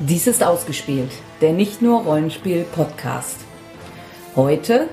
[0.00, 3.40] Dies ist ausgespielt, der nicht nur Rollenspiel Podcast.
[4.36, 4.88] Heute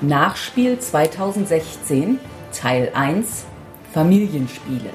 [0.00, 2.18] Nachspiel 2016,
[2.52, 3.44] Teil 1,
[3.94, 4.90] Familienspiele.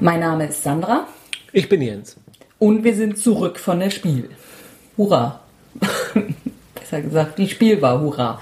[0.00, 1.08] Mein Name ist Sandra
[1.50, 2.16] Ich bin Jens.
[2.64, 4.30] Und wir sind zurück von der Spiel.
[4.96, 5.40] Hurra!
[6.74, 8.40] Besser gesagt, die Spiel war Hurra.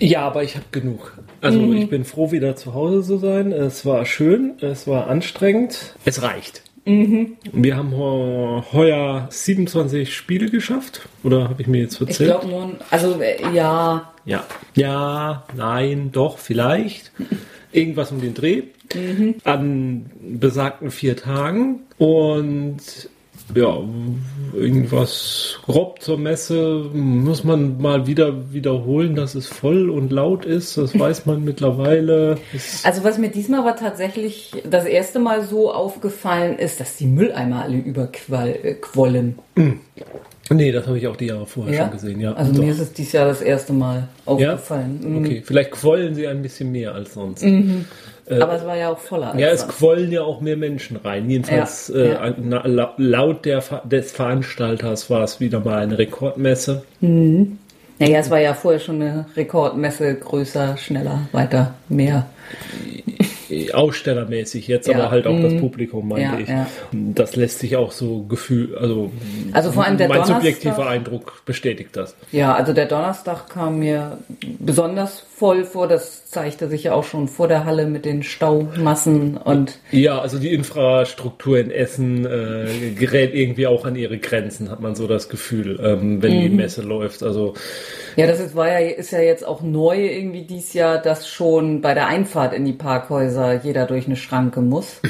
[0.00, 1.16] Ja, aber ich habe genug.
[1.40, 1.76] Also Mhm.
[1.76, 3.52] ich bin froh, wieder zu Hause zu sein.
[3.52, 5.94] Es war schön, es war anstrengend.
[6.04, 6.62] Es reicht.
[6.84, 7.36] Mhm.
[7.52, 11.08] Wir haben heu- heuer 27 Spiele geschafft.
[11.22, 12.30] Oder habe ich mir jetzt Ich verzählt?
[12.30, 14.44] glaube nur, also äh, ja, Ja.
[14.74, 17.12] Ja, nein, doch, vielleicht.
[17.72, 18.62] Irgendwas um den Dreh.
[18.94, 19.36] Mhm.
[19.44, 21.80] An besagten vier Tagen.
[21.98, 23.08] Und
[23.54, 23.78] ja,
[24.52, 30.76] irgendwas grob zur Messe muss man mal wieder wiederholen, dass es voll und laut ist.
[30.76, 32.38] Das weiß man mittlerweile.
[32.54, 37.06] Es, also was mir diesmal aber tatsächlich das erste Mal so aufgefallen ist, dass die
[37.06, 39.38] Mülleimer alle überquollen.
[40.56, 41.82] Nee, das habe ich auch die Jahre vorher Ja?
[41.84, 42.20] schon gesehen.
[42.20, 42.62] Ja, also doch.
[42.62, 45.00] mir ist es dieses Jahr das erste Mal aufgefallen.
[45.02, 45.18] Mhm.
[45.24, 47.44] Okay, vielleicht quollen sie ein bisschen mehr als sonst.
[48.30, 49.32] Aber es war ja auch voller.
[49.32, 49.76] als Ja, es sonst.
[49.78, 51.28] quollen ja auch mehr Menschen rein.
[51.30, 52.34] Jedenfalls Ja, äh, ja.
[52.36, 56.82] na- la- laut der, des Veranstalters war es wieder mal eine Rekordmesse.
[57.00, 62.26] Naja, es war ja vorher schon eine Rekordmesse, größer, schneller, weiter, mehr.
[63.50, 65.60] Äh, Ausstellermäßig jetzt, Ja, aber halt auch das mhm.
[65.60, 66.48] Publikum, meinte Ja, ich.
[66.48, 66.66] ja.
[66.92, 69.10] Das lässt sich auch so gefühl, also,
[69.52, 72.14] Also vor allem der mein Donnerstag- subjektiver Eindruck bestätigt das.
[72.32, 74.18] Ja, also der Donnerstag kam mir
[74.58, 75.88] besonders voll vor.
[75.88, 80.38] Das zeigte sich ja auch schon vor der Halle mit den Staumassen und Ja, also
[80.38, 85.30] die Infrastruktur in Essen äh, gerät irgendwie auch an ihre Grenzen, hat man so das
[85.30, 86.42] Gefühl, ähm, wenn Mhm.
[86.42, 87.22] die Messe läuft.
[87.22, 87.54] Also
[88.16, 91.80] ja, das ist, war ja, ist ja jetzt auch neu irgendwie dies Jahr, dass schon
[91.80, 95.00] bei der Einfahrt in die Parkhäuser jeder durch eine Schranke muss.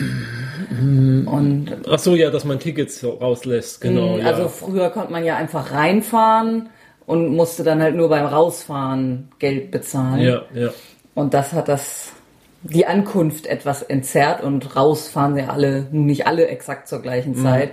[0.70, 4.18] Und Ach so, ja, dass man Tickets rauslässt, genau.
[4.18, 4.26] ja.
[4.26, 6.68] also früher konnte man ja einfach reinfahren
[7.06, 10.20] und musste dann halt nur beim Rausfahren Geld bezahlen.
[10.22, 10.70] ja, ja.
[11.18, 12.12] Und das hat das
[12.62, 17.70] die Ankunft etwas entzerrt und rausfahren sie alle, nun nicht alle exakt zur gleichen Mhm.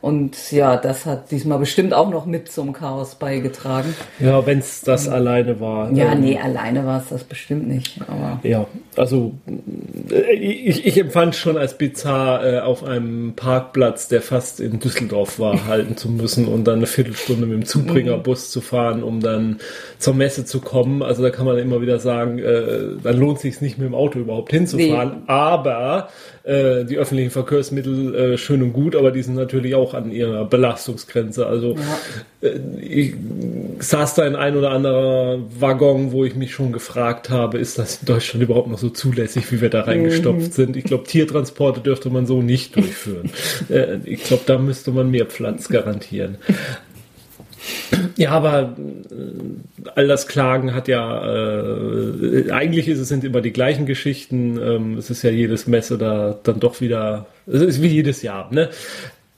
[0.00, 3.94] Und ja, das hat diesmal bestimmt auch noch mit zum Chaos beigetragen.
[4.20, 5.90] Ja, wenn es das alleine war.
[5.92, 8.00] Ja, ähm, nee, alleine war es das bestimmt nicht.
[8.06, 8.66] Aber Ja,
[8.96, 9.34] also
[10.10, 15.40] äh, ich, ich empfand schon als bizarr, äh, auf einem Parkplatz, der fast in Düsseldorf
[15.40, 19.58] war, halten zu müssen und dann eine Viertelstunde mit dem Zubringerbus zu fahren, um dann
[19.98, 21.02] zur Messe zu kommen.
[21.02, 24.20] Also da kann man immer wieder sagen, äh, dann lohnt sich nicht mit dem Auto
[24.20, 25.22] überhaupt hinzufahren.
[25.26, 26.08] Aber
[26.48, 30.46] äh, die öffentlichen Verkehrsmittel äh, schön und gut, aber die sind natürlich auch an ihrer
[30.46, 31.46] Belastungsgrenze.
[31.46, 31.76] Also
[32.40, 33.14] äh, ich
[33.80, 38.00] saß da in ein oder anderer Waggon, wo ich mich schon gefragt habe, ist das
[38.00, 40.76] in Deutschland überhaupt noch so zulässig, wie wir da reingestopft sind?
[40.76, 43.30] Ich glaube, Tiertransporte dürfte man so nicht durchführen.
[43.68, 46.38] äh, ich glaube, da müsste man mehr Platz garantieren.
[48.16, 53.52] Ja, aber äh, all das Klagen hat ja, äh, eigentlich ist es sind immer die
[53.52, 54.58] gleichen Geschichten.
[54.60, 58.52] Ähm, es ist ja jedes Messe da dann doch wieder, es ist wie jedes Jahr,
[58.52, 58.70] ne?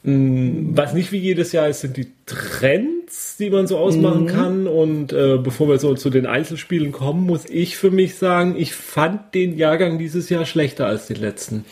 [0.02, 4.66] Mm, Was nicht wie jedes Jahr ist, sind die Trends, die man so ausmachen kann.
[4.66, 8.74] Und äh, bevor wir so zu den Einzelspielen kommen, muss ich für mich sagen, ich
[8.74, 11.64] fand den Jahrgang dieses Jahr schlechter als den letzten.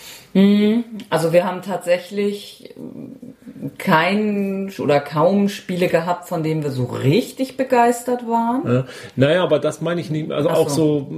[1.08, 2.74] also wir haben tatsächlich
[3.78, 8.62] kein oder kaum Spiele gehabt, von denen wir so richtig begeistert waren.
[8.72, 8.84] Ja.
[9.16, 10.30] Naja, aber das meine ich nicht.
[10.30, 11.08] Also Ach auch so.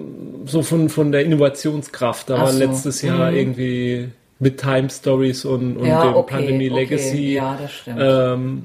[0.44, 2.30] so, so von, von der Innovationskraft.
[2.30, 2.58] Da Ach war so.
[2.58, 3.36] letztes Jahr Mhm.
[3.36, 4.08] irgendwie
[4.38, 6.80] mit Time Stories und, und Ja, dem okay, Pandemie okay.
[6.80, 7.98] Legacy Ja, das stimmt.
[8.00, 8.62] ähm,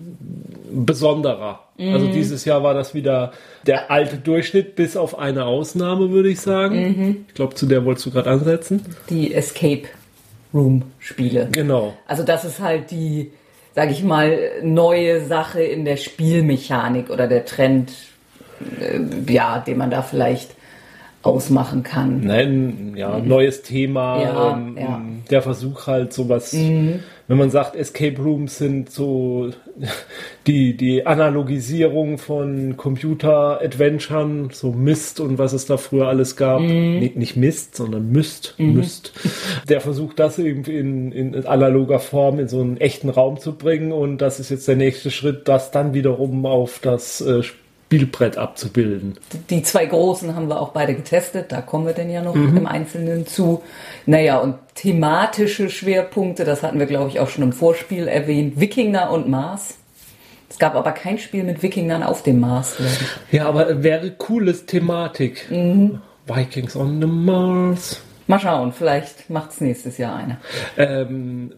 [0.72, 1.59] besonderer.
[1.78, 1.94] Mhm.
[1.94, 3.34] Also dieses Jahr war das wieder
[3.67, 6.76] der alte Durchschnitt, bis auf eine Ausnahme, würde ich sagen.
[6.97, 7.26] Mhm.
[7.28, 8.82] Ich glaube, zu der wolltest du gerade ansetzen.
[9.09, 9.84] Die Escape
[10.53, 11.50] Room Spiele.
[11.52, 11.94] Genau.
[12.08, 13.32] Also das ist halt die,
[13.76, 17.92] sag ich mal, neue Sache in der Spielmechanik oder der Trend,
[18.80, 20.52] äh, ja, den man da vielleicht
[21.26, 22.22] ausmachen kann.
[22.22, 24.16] Nein, ja, neues Thema.
[24.16, 24.22] Mhm.
[24.22, 24.98] Ja, ähm, ja.
[24.98, 25.24] Mhm.
[25.30, 29.50] Der Versuch halt sowas, wenn man sagt, Escape Rooms sind so
[30.48, 36.62] die, die Analogisierung von Computer-Adventuren, so Mist und was es da früher alles gab.
[36.62, 37.00] Mhm.
[37.00, 39.14] Nee, nicht Mist, sondern Myst, Myst.
[39.70, 43.92] Der versucht das eben in, in analoger Form in so einen echten Raum zu bringen
[43.92, 47.42] und das ist jetzt der nächste Schritt, das dann wiederum auf das äh,
[47.85, 49.17] Spielbrett abzubilden.
[49.49, 52.66] Die zwei großen haben wir auch beide getestet, da kommen wir denn ja noch im
[52.66, 53.61] Einzelnen zu.
[54.05, 59.11] Naja, und thematische Schwerpunkte, das hatten wir, glaube ich, auch schon im Vorspiel erwähnt, Wikinger
[59.11, 59.78] und Mars.
[60.49, 62.76] Es gab aber kein Spiel mit Wikingern auf dem Mars.
[63.32, 65.47] Ja, aber wäre cooles Thematik.
[66.28, 68.02] Vikings on the Mars.
[68.28, 70.38] Mal schauen, vielleicht macht's nächstes Jahr eine.
[70.78, 71.52] Ähm,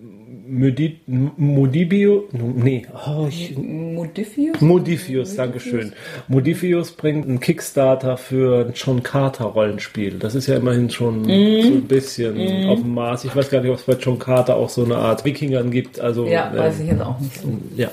[0.50, 4.62] Modi Modibio, nee, oh, ich, Modifius?
[4.62, 5.94] Modifius, Dankeschön.
[6.28, 10.20] Modifius bringt einen Kickstarter für ein John Carter Rollenspiel.
[10.20, 13.26] Das ist ja immerhin schon so ein bisschen auf dem Maß.
[13.26, 16.00] Ich weiß gar nicht, ob es bei John Carter auch so eine Art Wikingern gibt.
[16.00, 17.48] Also, Ja, ähm, weiß ich jetzt auch nicht so.
[17.76, 17.92] ja.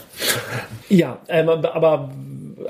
[0.88, 2.10] Ja, ähm, aber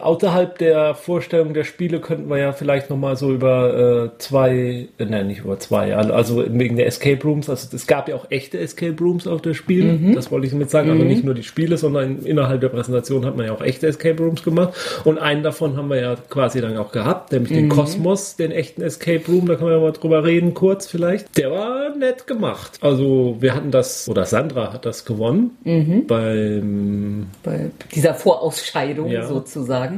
[0.04, 5.04] außerhalb der Vorstellung der Spiele könnten wir ja vielleicht nochmal so über äh, zwei, äh,
[5.04, 8.58] nein, nicht über zwei, also wegen der Escape Rooms, also es gab ja auch echte
[8.58, 11.76] Escape Rooms auf der Spiel, das wollte ich damit sagen, also nicht nur die Spiele,
[11.78, 14.74] sondern innerhalb der Präsentation hat man ja auch echte Escape Rooms gemacht
[15.04, 18.82] und einen davon haben wir ja quasi dann auch gehabt, nämlich den Kosmos, den echten
[18.82, 21.36] Escape Room, da kann man ja mal drüber reden kurz vielleicht.
[21.38, 22.78] Der war nett gemacht.
[22.80, 29.26] Also wir hatten das, oder Sandra hat das gewonnen beim Bei dieser Vorausscheidung Ja.
[29.26, 29.93] sozusagen.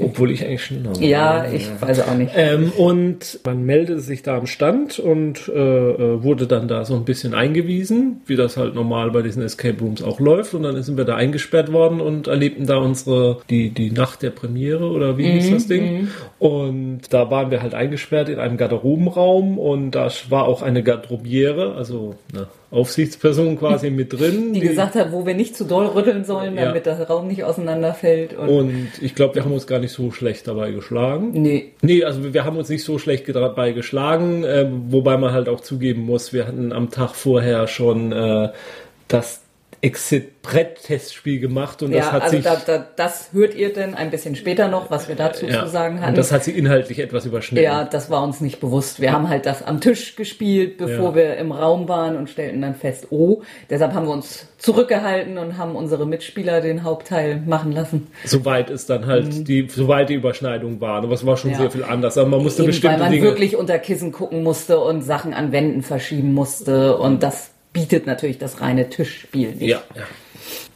[0.00, 1.02] Obwohl ich eigentlich schneller war.
[1.02, 2.32] Ja, ich weiß auch nicht.
[2.34, 6.94] Ähm, und man meldete sich da am Stand und äh, äh, wurde dann da so
[6.94, 10.54] ein bisschen eingewiesen, wie das halt normal bei diesen Escape Rooms auch läuft.
[10.54, 14.30] Und dann sind wir da eingesperrt worden und erlebten da unsere, die, die Nacht der
[14.30, 16.08] Premiere oder wie hieß das Ding.
[16.38, 21.74] Und da waren wir halt eingesperrt in einem Garderobenraum und da war auch eine Garderobiere,
[21.74, 24.52] also eine Aufsichtsperson quasi mit drin.
[24.52, 26.66] Die gesagt hat, wo wir nicht zu doll rütteln sollen, Ja.
[26.66, 28.34] damit der Raum nicht auseinanderfällt.
[28.36, 31.30] Und, und ich glaube, wir haben uns gar nicht so schlecht dabei geschlagen.
[31.32, 35.48] nee, Nee, also wir haben uns nicht so schlecht dabei geschlagen, äh, wobei man halt
[35.48, 38.48] auch zugeben muss, wir hatten am Tag vorher schon äh,
[39.08, 39.42] das
[39.82, 44.10] Exit-Brett-Testspiel gemacht und das ja, hat also sich da, da, das hört ihr denn ein
[44.10, 46.10] bisschen später noch, was wir dazu ja, zu sagen hatten.
[46.10, 47.64] und das hat sich inhaltlich etwas überschnitten.
[47.64, 49.00] ja, das war uns nicht bewusst.
[49.00, 51.14] Wir haben halt das am Tisch gespielt, bevor Ja.
[51.14, 55.58] wir im Raum waren und stellten dann fest, oh, deshalb haben wir uns zurückgehalten und
[55.58, 58.06] haben unsere Mitspieler den Hauptteil machen lassen.
[58.24, 61.02] Soweit es dann halt die, soweit die Überschneidung war.
[61.02, 61.54] Aber es war schon Mhm.
[61.56, 61.60] Ja.
[61.60, 62.16] sehr viel anders.
[62.18, 63.22] Aber man musste Eben, weil bestimmte man Dinge.
[63.24, 67.50] wirklich unter Kissen gucken musste und Sachen an Wänden verschieben musste und das
[67.80, 69.62] bietet natürlich das reine Tischspiel nicht.
[69.62, 70.02] ja, ja.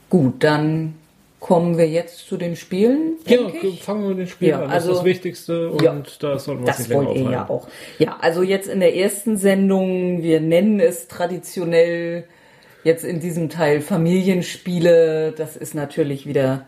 [0.09, 0.95] Gut, dann
[1.39, 3.15] kommen wir jetzt zu den Spielen.
[3.27, 3.83] Ja, ich.
[3.83, 4.65] fangen wir mit den Spiel Ja, an.
[4.65, 6.03] Das also- ist das Wichtigste und Ja.
[6.21, 7.33] da sollten wir uns Das nicht länger wollt ihr aufhalten.
[7.33, 7.69] ja auch.
[7.99, 12.25] Ja, also jetzt in der ersten Sendung, wir nennen es traditionell
[12.85, 15.33] jetzt in diesem Teil Familienspiele.
[15.37, 16.67] Das ist natürlich wieder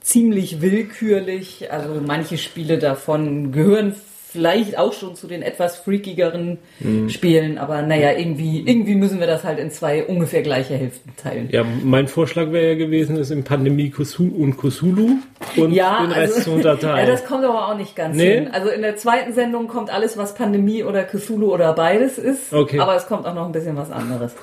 [0.00, 1.70] ziemlich willkürlich.
[1.72, 3.94] Also manche Spiele davon gehören
[4.30, 7.08] vielleicht auch schon zu den etwas freakigeren Mhm.
[7.08, 11.48] Spielen, aber naja, irgendwie, irgendwie müssen wir das halt in zwei ungefähr gleiche Hälften teilen.
[11.50, 15.16] Ja, mein Vorschlag wäre ja gewesen, es in Pandemie Kusulu und Kusulu
[15.56, 16.98] und Ja, den Rest also, zu unterteilen.
[17.06, 18.34] ja, das kommt aber auch nicht ganz Nee?
[18.34, 18.48] hin.
[18.52, 22.52] Also in der zweiten Sendung kommt alles, was Pandemie oder Cthulhu oder beides ist.
[22.52, 22.78] Okay.
[22.80, 24.34] Aber es kommt auch noch ein bisschen was anderes.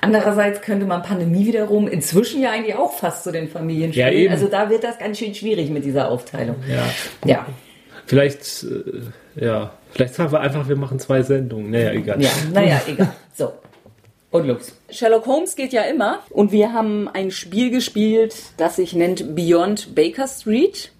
[0.00, 4.12] Andererseits könnte man Pandemie wiederum inzwischen ja eigentlich auch fast zu den Familienspielen.
[4.12, 4.32] Ja, eben.
[4.32, 6.56] Also da wird das ganz schön schwierig mit dieser Aufteilung.
[6.68, 6.84] ja.
[7.28, 7.46] Ja,
[8.06, 9.00] Vielleicht, äh,
[9.36, 11.70] ja, vielleicht sagen wir einfach, wir machen zwei Sendungen.
[11.70, 12.22] Naja, egal.
[12.22, 13.14] ja, naja, egal.
[13.34, 13.52] So.
[14.30, 14.72] Und los.
[14.90, 16.20] Sherlock Holmes geht ja immer.
[16.30, 20.90] Und wir haben ein Spiel gespielt, das sich nennt Beyond Baker Street.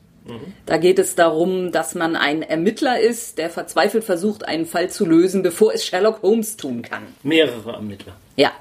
[0.64, 5.04] Da geht es darum, dass man ein Ermittler ist, der verzweifelt versucht, einen Fall zu
[5.04, 7.02] lösen, bevor es Sherlock Holmes tun kann.
[7.22, 8.14] Mehrere Ermittler.
[8.36, 8.52] Ja,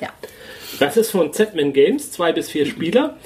[0.00, 0.10] ja.
[0.78, 3.16] Das ist von Z-Man Games, zwei bis vier Spieler.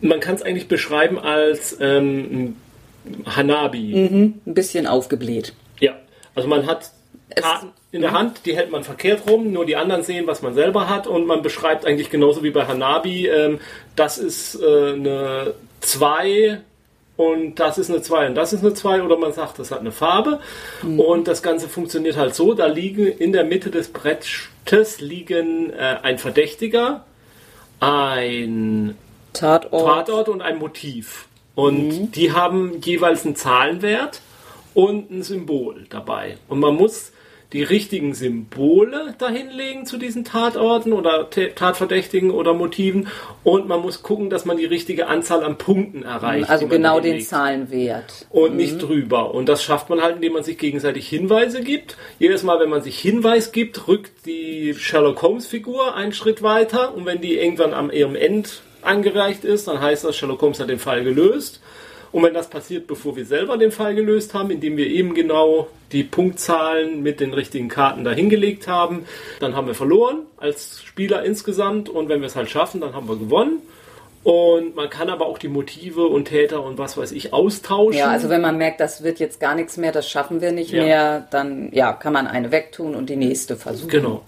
[0.00, 2.56] Man kann es eigentlich beschreiben als ähm,
[3.26, 3.94] Hanabi.
[4.46, 5.54] Ein bisschen aufgebläht.
[5.80, 5.94] Ja,
[6.34, 6.90] also man hat
[7.34, 10.54] Karten in der Hand, die hält man verkehrt rum, nur die anderen sehen, was man
[10.54, 13.60] selber hat und man beschreibt eigentlich genauso wie bei Hanabi, ähm,
[13.96, 16.62] das ist äh, eine 2
[17.18, 19.80] und das ist eine 2 und das ist eine 2 oder man sagt, das hat
[19.80, 20.40] eine Farbe
[20.82, 25.98] und das Ganze funktioniert halt so, da liegen in der Mitte des Brettes liegen äh,
[26.02, 27.04] ein Verdächtiger,
[27.78, 28.96] ein
[29.34, 30.06] Tatort.
[30.06, 31.28] Tatort und ein Motiv.
[31.54, 34.20] Und die haben jeweils einen Zahlenwert
[34.74, 36.36] und ein Symbol dabei.
[36.48, 37.12] Und man muss
[37.52, 43.08] die richtigen Symbole dahinlegen zu diesen Tatorten oder Tatverdächtigen oder Motiven.
[43.44, 46.48] Und man muss gucken, dass man die richtige Anzahl an Punkten erreicht.
[46.48, 47.20] Also genau den.
[47.20, 48.26] Zahlenwert.
[48.30, 49.34] Und nicht drüber.
[49.34, 51.96] Und das schafft man halt, indem man sich gegenseitig Hinweise gibt.
[52.18, 56.94] Jedes Mal, wenn man sich Hinweis gibt, rückt die Sherlock Holmes-Figur einen Schritt weiter.
[56.94, 60.68] Und wenn die irgendwann am ihrem End angereicht ist, dann heißt das, Sherlock Holmes hat
[60.68, 61.60] den Fall gelöst.
[62.12, 65.68] Und wenn das passiert, bevor wir selber den Fall gelöst haben, indem wir eben genau
[65.92, 69.06] die Punktzahlen mit den richtigen Karten dahingelegt haben,
[69.40, 71.88] dann haben wir verloren als Spieler insgesamt.
[71.88, 73.62] Und wenn wir es halt schaffen, dann haben wir gewonnen.
[74.24, 77.98] Und man kann aber auch die Motive und Täter und was weiß ich austauschen.
[77.98, 80.70] Ja, also wenn man merkt, das wird jetzt gar nichts mehr, das schaffen wir nicht
[80.70, 80.82] Ja.
[80.84, 83.88] mehr, dann ja, kann man eine wegtun und die nächste versuchen.
[83.90, 84.22] Genau.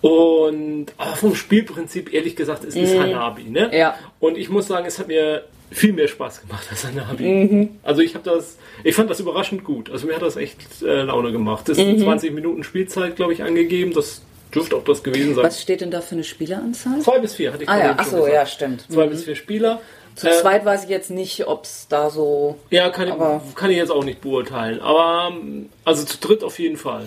[0.00, 3.44] Und aber vom Spielprinzip, ehrlich gesagt, es ist Hanabi.
[3.44, 3.68] Ne?
[3.68, 3.72] Mhm.
[3.74, 3.96] Ja.
[4.20, 7.24] Und ich muss sagen, es hat mir viel mehr Spaß gemacht als Hanabi.
[7.28, 7.68] Mhm.
[7.82, 9.90] Also ich habe das, ich fand das überraschend gut.
[9.90, 11.68] Also mir hat das echt äh, Laune gemacht.
[11.68, 11.82] Es Mhm.
[11.98, 13.92] sind 20 Minuten Spielzeit, glaube ich, angegeben.
[13.92, 14.22] Das
[14.54, 15.44] dürfte auch das gewesen sein.
[15.44, 17.00] Was steht denn da für eine Spieleranzahl?
[17.00, 18.34] Zwei bis vier hatte ich Ah ja, ach schon so, gesagt.
[18.34, 18.84] ja, stimmt.
[18.90, 19.80] Zwei bis vier Spieler.
[20.14, 22.56] Zu Äh, zweit weiß ich jetzt nicht, ob es da so.
[22.70, 24.80] Ja, kann, Aber- ich, kann ich jetzt auch nicht beurteilen.
[24.80, 27.04] Aber ähm, also zu dritt auf jeden Fall.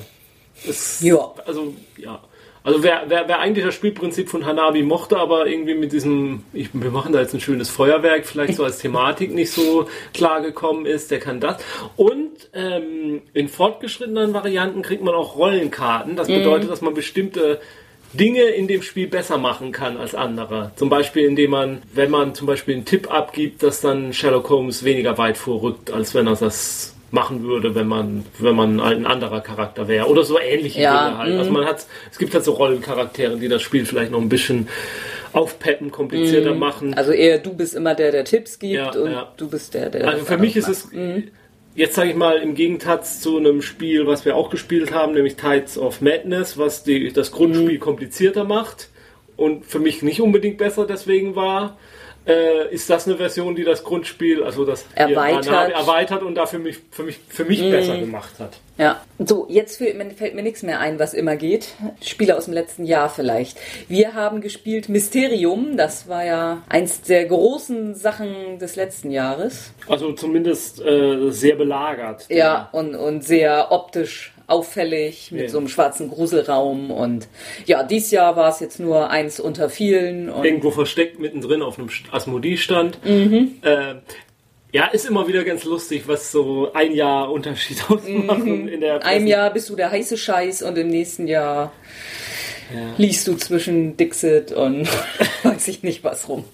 [0.67, 1.31] Es, Ja.
[1.47, 2.19] Also, ja.
[2.63, 6.69] Also wer, wer, wer eigentlich das Spielprinzip von Hanabi mochte, aber irgendwie mit diesem, ich,
[6.73, 10.85] wir machen da jetzt ein schönes Feuerwerk, vielleicht so als Thematik nicht so klar gekommen
[10.85, 11.57] ist, der kann das.
[11.95, 16.15] Und ähm, in fortgeschrittenen Varianten kriegt man auch Rollenkarten.
[16.15, 17.59] Das bedeutet, dass man bestimmte
[18.13, 20.71] Dinge in dem Spiel besser machen kann als andere.
[20.75, 24.83] Zum Beispiel, indem man, wenn man zum Beispiel einen Tipp abgibt, dass dann Sherlock Holmes
[24.83, 29.41] weniger weit vorrückt, als wenn er das machen würde, wenn man, wenn man ein anderer
[29.41, 30.07] Charakter wäre.
[30.07, 31.37] Oder so ähnliche Ja, Dinge halt.
[31.37, 34.67] Also man hat, es gibt halt so Rollencharaktere, die das Spiel vielleicht noch ein bisschen
[35.33, 36.93] aufpeppen, komplizierter machen.
[36.93, 39.33] Also eher du bist immer der, der Tipps gibt Ja, und ja.
[39.37, 40.07] du bist der, der.
[40.07, 40.93] Also für mich ist macht.
[40.93, 41.23] es,
[41.75, 45.35] jetzt sage ich mal, im Gegensatz zu einem Spiel, was wir auch gespielt haben, nämlich
[45.35, 48.89] Tides of Madness, was die, das Grundspiel komplizierter macht
[49.37, 51.77] und für mich nicht unbedingt besser deswegen war,
[52.25, 55.49] äh, ist das eine Version, die das Grundspiel, also das Erweitert.
[55.49, 58.59] Hanabi erweitert und dafür mich, für mich, für mich besser gemacht hat.
[58.77, 61.67] Ja, so, jetzt fällt mir nichts mehr ein, was immer geht.
[62.01, 63.59] Spiele aus dem letzten Jahr vielleicht.
[63.87, 69.73] Wir haben gespielt Mysterium, das war ja eins der großen Sachen des letzten Jahres.
[69.87, 72.25] Also zumindest äh, sehr belagert.
[72.29, 75.49] Ja, und, und sehr optisch auffällig mit Ja.
[75.49, 76.91] so einem schwarzen Gruselraum.
[76.91, 77.27] Und
[77.65, 80.27] ja, dieses Jahr war es jetzt nur eins unter vielen.
[80.43, 83.03] Irgendwo versteckt mittendrin auf einem Asmodee-Stand.
[83.05, 83.55] Mhm.
[83.61, 83.95] Äh,
[84.73, 89.01] ja, ist immer wieder ganz lustig, was so ein Jahr Unterschied ausmachen in der Mhm.
[89.03, 91.71] Einem Jahr bist du der heiße Scheiß und im nächsten Jahr
[92.97, 94.87] liest du zwischen Dixit und
[95.43, 96.45] weiß ich nicht was rum.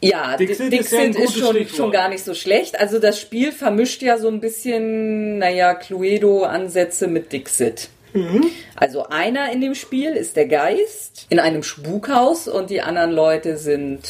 [0.00, 2.78] Ja, Dixit Dixit, ist ja ist, schon, schon gar nicht so schlecht.
[2.78, 7.88] Also das Spiel vermischt ja so ein bisschen, naja, Cluedo-Ansätze mit Dixit.
[8.12, 8.50] Mhm.
[8.74, 13.56] Also einer in dem Spiel ist der Geist in einem Spukhaus und die anderen Leute
[13.58, 14.00] sind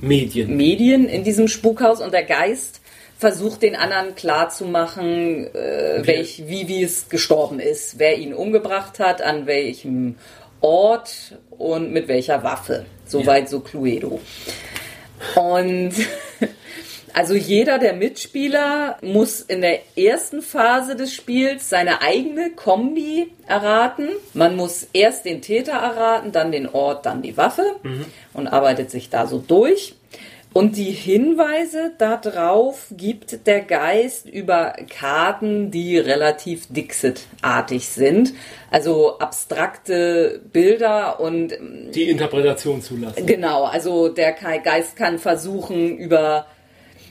[0.00, 0.56] Medien.
[0.56, 2.80] Medien in diesem Spukhaus und der Geist
[3.18, 9.20] versucht den anderen klarzumachen, äh, welch, wie, wie es gestorben ist, wer ihn umgebracht hat,
[9.20, 10.16] an welchem
[10.60, 12.86] Ort und mit welcher Waffe.
[13.06, 14.20] Soweit so Cluedo.
[15.34, 15.92] Und
[17.12, 24.08] also jeder der Mitspieler muss in der ersten Phase des Spiels seine eigene Kombi erraten.
[24.34, 27.76] Man muss erst den Täter erraten, dann den Ort, dann die Waffe
[28.32, 29.94] und arbeitet sich da so durch.
[30.52, 38.32] Und die Hinweise darauf gibt der Geist über Karten, die relativ Dixit-artig sind.
[38.68, 41.52] Also abstrakte Bilder und
[41.94, 43.26] Die Interpretation zulassen.
[43.26, 46.46] Genau, also der Geist kann versuchen über,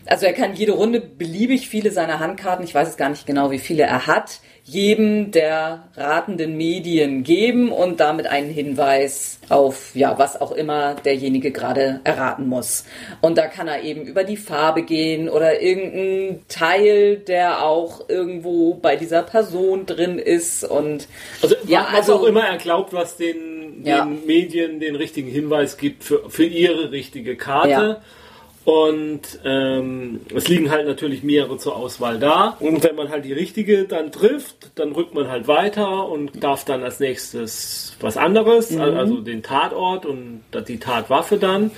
[0.05, 3.51] also er kann jede Runde beliebig viele seiner Handkarten, ich weiß es gar nicht genau,
[3.51, 10.17] wie viele er hat, jedem der ratenden Medien geben und damit einen Hinweis auf, ja,
[10.19, 12.85] was auch immer derjenige gerade erraten muss.
[13.21, 18.75] Und da kann er eben über die Farbe gehen oder irgendein Teil, der auch irgendwo
[18.75, 21.07] bei dieser Person drin ist und
[21.41, 24.05] Also, Ja, was also- auch immer er glaubt, was den, Ja.
[24.05, 27.69] den Medien den richtigen Hinweis gibt für, für ihre richtige Karte.
[27.69, 28.01] Ja.
[28.69, 32.55] Und ähm, es liegen halt natürlich mehrere zur Auswahl da.
[32.59, 36.65] Und wenn man halt die richtige dann trifft, dann rückt man halt weiter und darf
[36.65, 38.81] dann als nächstes was anderes, Mhm.
[38.81, 41.71] also den Tatort und die Tatwaffe dann.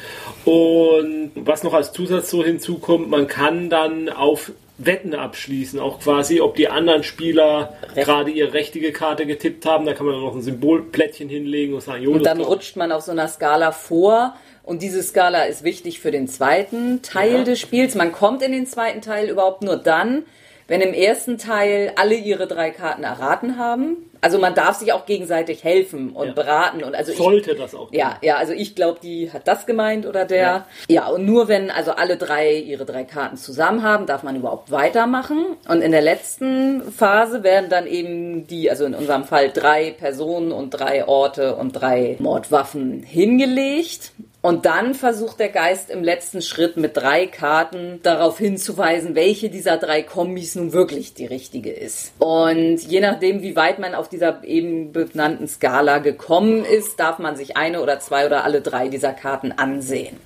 [0.44, 4.52] Und was noch als Zusatz so hinzukommt, man kann dann auf
[4.86, 8.06] Wetten abschließen, auch quasi, ob die anderen Spieler Recht.
[8.08, 9.86] gerade ihre richtige Karte getippt haben.
[9.86, 12.76] Da kann man dann noch ein Symbolplättchen hinlegen und sagen, jo, Und dann glaub- rutscht
[12.76, 14.36] man auf so einer Skala vor.
[14.64, 17.44] Und diese Skala ist wichtig für den zweiten Teil Ja.
[17.44, 17.96] des Spiels.
[17.96, 20.24] Man kommt in den zweiten Teil überhaupt nur dann,
[20.68, 23.98] wenn im ersten Teil alle ihre drei Karten erraten haben.
[24.24, 26.34] Also man darf sich auch gegenseitig helfen und Ja.
[26.34, 26.84] beraten.
[26.84, 27.92] Und also ich, sollte das auch.
[27.92, 30.42] ja, ja, also ich glaube, die hat das gemeint oder der.
[30.42, 30.66] Ja.
[30.88, 31.08] Ja.
[31.08, 35.58] und nur wenn also alle drei ihre drei Karten zusammen haben, darf man überhaupt weitermachen.
[35.68, 40.52] Und in der letzten Phase werden dann eben die, also in unserem Fall drei Personen
[40.52, 44.12] und drei Orte und drei Mordwaffen hingelegt.
[44.42, 49.78] Und dann versucht der Geist im letzten Schritt mit drei Karten darauf hinzuweisen, welche dieser
[49.78, 52.12] drei Kombis nun wirklich die richtige ist.
[52.18, 57.36] Und je nachdem, wie weit man auf dieser eben benannten Skala gekommen ist, darf man
[57.36, 60.18] sich eine oder zwei oder alle drei dieser Karten ansehen.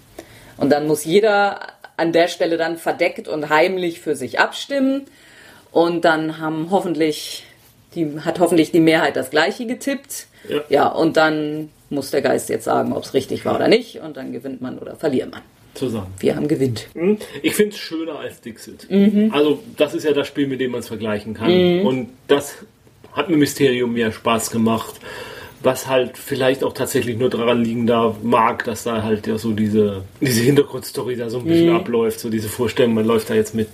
[0.55, 1.59] Und dann muss jeder
[1.97, 5.07] an der Stelle dann verdeckt und heimlich für sich abstimmen.
[5.73, 7.45] Und dann haben hoffentlich,
[7.95, 10.27] die, hat hoffentlich die Mehrheit das Gleiche getippt.
[10.47, 10.61] Ja.
[10.69, 13.99] ja, und dann muss der Geist jetzt sagen, ob es richtig war oder nicht.
[13.99, 15.41] Und dann gewinnt man oder verliert man.
[15.73, 16.13] Zusammen.
[16.19, 16.87] Wir haben gewinnt.
[16.93, 17.17] Hm?
[17.41, 18.89] Ich finde es schöner als Dixit.
[18.89, 19.31] Mhm.
[19.33, 21.81] Also, das ist ja das Spiel, mit dem man es vergleichen kann.
[21.81, 22.55] Und das
[23.11, 24.95] hat mir Mysterium mehr Spaß gemacht.
[25.61, 29.51] Was halt vielleicht auch tatsächlich nur daran liegen da mag, dass da halt ja so
[29.51, 32.19] diese, diese Hintergrundstory da so ein bisschen abläuft.
[32.19, 33.69] So diese Vorstellung, man läuft da jetzt mit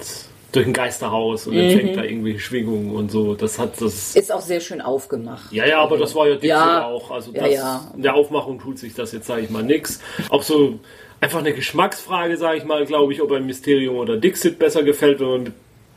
[0.51, 3.35] durch ein Geisterhaus und empfängt da irgendwelche Schwingungen und so.
[3.35, 4.15] Das hat das.
[4.15, 5.51] Ist auch sehr schön aufgemacht.
[5.51, 6.85] Ja, ja, aber das war ja Dixit Ja.
[6.85, 7.11] auch.
[7.11, 7.91] Also Ja, das, ja.
[7.95, 9.99] in der Aufmachung tut sich das jetzt, sage ich mal, nix.
[10.29, 10.79] Auch so
[11.21, 15.19] einfach eine Geschmacksfrage, sage ich mal, glaube ich, ob ein Mysterium oder Dixit besser gefällt,
[15.19, 15.53] wenn man mit,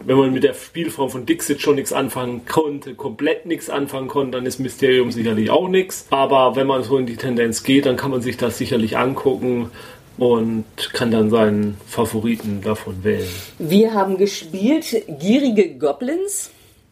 [0.06, 4.32] wenn man mit der Spielform von Dixit schon nichts anfangen konnte, komplett nichts anfangen konnte,
[4.37, 6.06] dann ist Mysterium sicherlich auch nichts.
[6.11, 9.70] Aber wenn man so in die Tendenz geht, dann kann man sich das sicherlich angucken
[10.18, 13.28] und kann dann seinen Favoriten davon wählen.
[13.59, 14.87] Wir haben gespielt
[15.18, 16.50] Gierige Goblins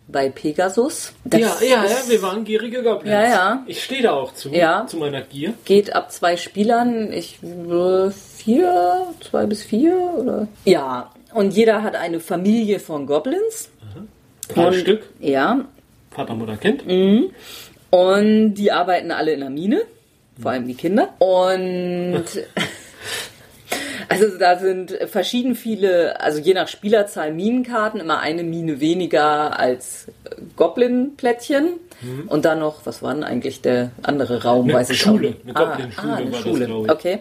[0.09, 1.13] bei Pegasus.
[1.25, 3.13] Das ist- wir waren gierige Goblins.
[3.13, 3.63] Ja, ja.
[3.67, 4.87] Ich stehe da auch zu, Ja.
[4.87, 5.55] zu meiner Gier.
[5.65, 7.13] geht ab zwei Spielern.
[7.13, 7.39] Ich
[8.37, 11.11] vier, zwei bis vier oder ja.
[11.33, 13.71] Und jeder hat eine Familie von Goblins.
[14.49, 15.03] Drei Und- Stück.
[15.21, 15.65] Ja.
[16.11, 16.85] Vater, Mutter, Kind.
[17.91, 19.83] Und die arbeiten alle in der Mine,
[20.41, 21.09] vor allem die Kinder.
[21.21, 22.25] Und
[24.13, 30.07] also da sind verschieden viele, also je nach Spielerzahl Minenkarten, immer eine Mine weniger als
[30.57, 31.75] Goblin-Plättchen.
[32.27, 34.65] Und dann noch, was war denn eigentlich der andere Raum?
[34.65, 35.45] Eine weiß ich Schule, auch nicht.
[35.45, 36.65] eine ah, Goblin-Schule ah, eine war das, Schule.
[36.65, 36.91] ich.
[36.91, 37.19] Okay.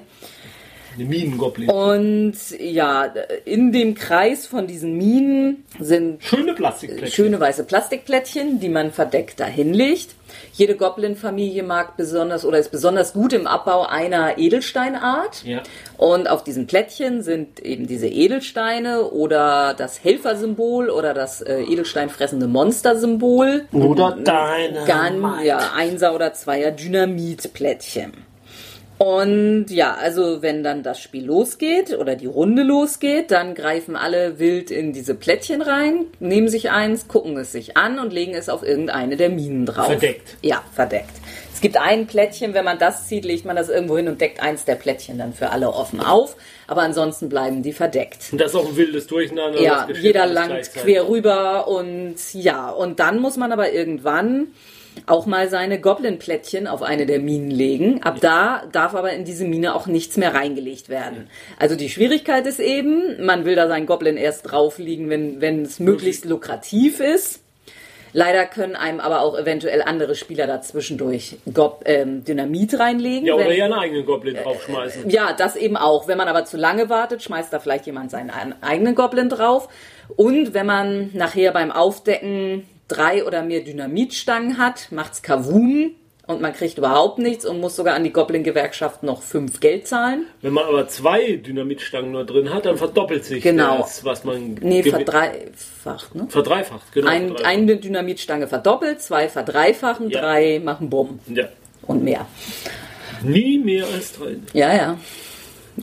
[0.96, 1.70] Eine Minengoblin.
[1.70, 3.06] Und ja,
[3.46, 7.12] in dem Kreis von diesen Minen sind Schöne Plastikplättchen.
[7.12, 10.16] schöne weiße Plastikplättchen, die man verdeckt dahinlegt.
[10.54, 15.44] Jede Goblin-Familie mag besonders oder ist besonders gut im Abbau einer Edelsteinart.
[15.44, 15.62] Ja.
[15.98, 22.48] Und auf diesen Plättchen sind eben diese Edelsteine oder das Helfersymbol oder das äh, Edelsteinfressende
[22.48, 23.66] Monstersymbol.
[23.72, 24.86] Oder deine.
[24.86, 28.31] Gan, ja, Einser oder Zweier Dynamitplättchen.
[29.02, 34.38] Und ja, also wenn dann das Spiel losgeht oder die Runde losgeht, dann greifen alle
[34.38, 38.48] wild in diese Plättchen rein, nehmen sich eins, gucken es sich an und legen es
[38.48, 39.88] auf irgendeine der Minen drauf.
[39.88, 40.38] Verdeckt.
[40.44, 41.16] Ja, verdeckt.
[41.52, 44.40] Es gibt ein Plättchen, wenn man das zieht, legt man das irgendwo hin und deckt
[44.40, 46.36] eins der Plättchen dann für alle offen auf.
[46.68, 48.32] Aber ansonsten bleiben die verdeckt.
[48.32, 49.60] Und das ist auch ein wildes Durcheinander.
[49.60, 54.50] Ja, jeder langt quer rüber und ja, und dann muss man aber irgendwann
[55.08, 58.04] auch mal seine Goblin-Plättchen auf eine der Minen legen.
[58.04, 61.30] Ab da darf aber in diese Mine auch nichts mehr reingelegt werden.
[61.60, 65.80] Also die Schwierigkeit ist eben, man will da seinen Goblin erst drauflegen, wenn, wenn es
[65.80, 67.40] möglichst lukrativ ist.
[68.14, 73.26] Leider können einem aber auch eventuell andere Spieler dazwischendurch Gob ähm, Dynamit reinlegen.
[73.26, 75.10] Ja, oder wenn- ihren eigenen Goblin draufschmeißen.
[75.10, 76.10] ja, das eben auch.
[76.10, 79.70] Wenn man aber zu lange wartet, schmeißt da vielleicht jemand seinen ein- eigenen Goblin drauf.
[80.18, 85.92] Und wenn man nachher beim Aufdecken drei oder mehr Dynamitstangen hat, macht's Kavum
[86.28, 90.26] und man kriegt überhaupt nichts und muss sogar an die Goblin-Gewerkschaft noch fünf Geld zahlen.
[90.42, 93.80] Wenn man aber zwei Dynamitstangen nur drin hat, dann verdoppelt sich Genau.
[93.80, 96.28] das, was man Nee, verdreifacht, ne?
[96.30, 96.92] verdreifacht.
[96.94, 97.46] Genau, Ein, verdreifacht.
[97.46, 100.22] eine Dynamitstange verdoppelt, zwei verdreifachen, Ja.
[100.22, 101.46] drei machen Bumm Ja.
[101.88, 102.26] und mehr.
[103.24, 104.36] Nie mehr als drei.
[104.54, 104.98] Ja, ja.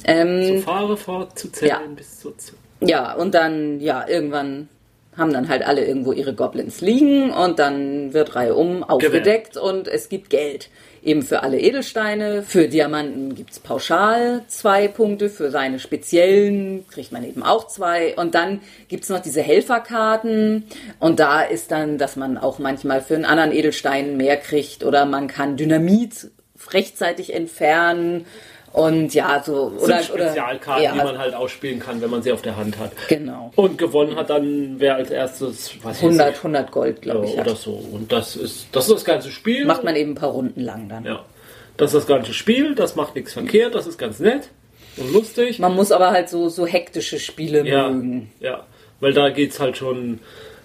[0.05, 1.81] Ähm, Fahre fort zu zählen Ja.
[1.97, 2.35] bis zur
[2.81, 4.69] Ja, und dann, ja, irgendwann
[5.19, 9.89] haben dann halt alle irgendwo ihre Goblins liegen und dann wird Reihe um aufgedeckt und
[9.89, 10.71] es gibt Geld.
[11.03, 17.25] Eben für alle Edelsteine, für Diamanten gibt's pauschal zwei Punkte, für seine speziellen kriegt man
[17.25, 18.15] eben auch zwei.
[18.17, 20.65] Und dann gibt's noch diese Helferkarten
[20.99, 25.05] und da ist dann, dass man auch manchmal für einen anderen Edelstein mehr kriegt oder
[25.05, 26.31] man kann Dynamit
[26.73, 28.27] rechtzeitig entfernen
[28.73, 32.33] und ja, so oder Spezialkarten, oder, die ja, man halt ausspielen kann, wenn man sie
[32.33, 32.93] auf der Hand hat.
[33.09, 33.51] genau.
[33.57, 37.33] Und gewonnen hat dann, wer als erstes, was weiß 100, ich, 100 Gold, glaube ich.
[37.35, 37.59] oder Hat.
[37.59, 37.73] so.
[37.73, 39.65] Und das ist, das ist das ganze Spiel.
[39.65, 41.05] Macht man eben ein paar Runden lang dann.
[41.05, 41.25] Ja.
[41.77, 44.49] Das ist das ganze Spiel, das macht nichts verkehrt, das ist ganz nett
[44.97, 45.59] und lustig.
[45.61, 48.31] Man muss aber halt so, so hektische Spiele Ja, mögen.
[48.41, 48.65] ja,
[49.01, 50.19] weil da geht's halt schon.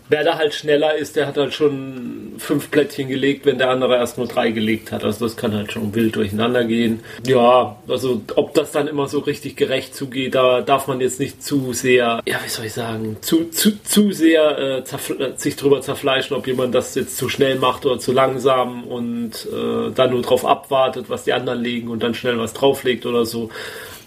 [0.09, 3.95] Wer da halt schneller ist, der hat halt schon fünf Plättchen gelegt, wenn der andere
[3.95, 5.03] erst nur drei gelegt hat.
[5.03, 7.01] Also das kann halt schon wild durcheinander gehen.
[7.25, 11.43] Ja, also ob das dann immer so richtig gerecht zugeht, da darf man jetzt nicht
[11.43, 15.81] zu sehr, ja, wie soll ich sagen, zu, zu, zu sehr äh, äh, sich drüber
[15.81, 20.21] zerfleischen, ob jemand das jetzt zu schnell macht oder zu langsam und äh, dann nur
[20.21, 23.49] drauf abwartet, was die anderen legen und dann schnell was drauflegt oder so.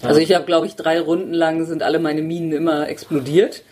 [0.03, 3.63] Also ich habe, glaube ich, drei Runden lang sind alle meine Minen immer explodiert.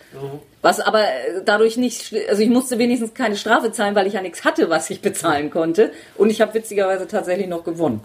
[0.63, 4.23] Was aber äh, dadurch nicht, also ich musste wenigstens keine Strafe zahlen, weil ich ja
[4.23, 5.91] nichts hatte, was ich bezahlen konnte.
[6.17, 8.01] Und ich habe witzigerweise tatsächlich noch gewonnen.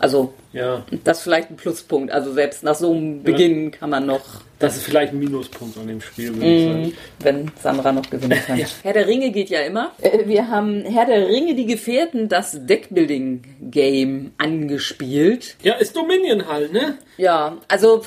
[0.00, 2.12] Also Ja, das ist vielleicht ein Pluspunkt.
[2.12, 4.22] Also selbst nach so einem Beginn kann man noch,
[4.58, 6.92] das ist vielleicht ein Minuspunkt an dem Spiel, würde ich sagen.
[7.20, 8.60] wenn Sandra noch gewinnen kann.
[8.82, 9.92] Herr der Ringe geht ja immer.
[10.00, 15.56] Äh, Wir haben Herr der Ringe, die Gefährten, das Deckbuilding-Game angespielt.
[15.62, 16.98] Ja, ist Dominion halt, ne?
[17.16, 18.02] Ja, also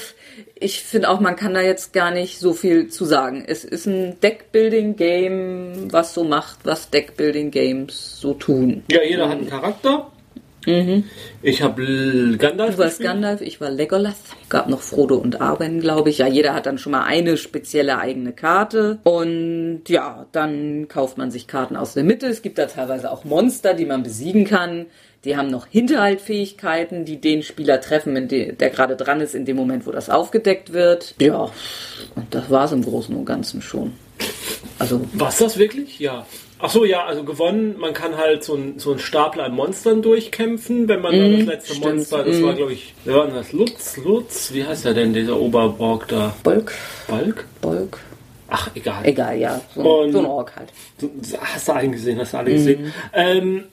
[0.60, 3.44] ich finde auch, man kann da jetzt gar nicht so viel zu sagen.
[3.48, 8.84] Es ist ein Deckbuilding-Game, was so macht, was Deckbuilding-Games so tun.
[8.92, 10.12] Ja, jeder hat einen Charakter.
[11.42, 12.76] Ich habe Gandalf.
[12.76, 13.10] Du warst gespielt.
[13.10, 14.18] Gandalf, ich war Legolas.
[14.50, 16.18] Gab noch Frodo und Arwen, glaube ich.
[16.18, 19.00] Ja, jeder hat dann schon mal eine spezielle eigene Karte.
[19.04, 22.28] Und ja, dann kauft man sich Karten aus der Mitte.
[22.28, 24.88] Es gibt da teilweise auch Monster, die man besiegen kann.
[25.24, 29.88] Die haben noch Hinterhaltfähigkeiten, die den Spieler treffen, der gerade dran ist, in dem Moment,
[29.88, 31.16] wo das aufgedeckt wird.
[31.20, 31.50] Ja,
[32.16, 33.94] und das war's im Großen und Ganzen schon.
[34.80, 36.00] Also, Was das wirklich?
[36.00, 36.26] Ja.
[36.60, 37.76] Ach so, ja, also gewonnen.
[37.78, 41.46] Man kann halt so ein, so ein Stapel an Monstern durchkämpfen, wenn man dann das
[41.46, 41.96] letzte stimmt.
[41.96, 43.54] Monster, das war glaube ich, wer war das?
[43.54, 46.36] Lutz, Lutz, wie heißt der denn, dieser Oberborg da?
[46.44, 46.74] Bolk,
[47.08, 47.46] Balk?
[47.62, 48.00] Bolk.
[48.50, 49.06] Ach, egal.
[49.06, 49.62] Egal, ja.
[49.76, 50.70] So, Und- so ein Ork halt.
[51.42, 52.94] Hast du eingesehen, hast du alle gesehen.
[53.14, 53.66] Ähm,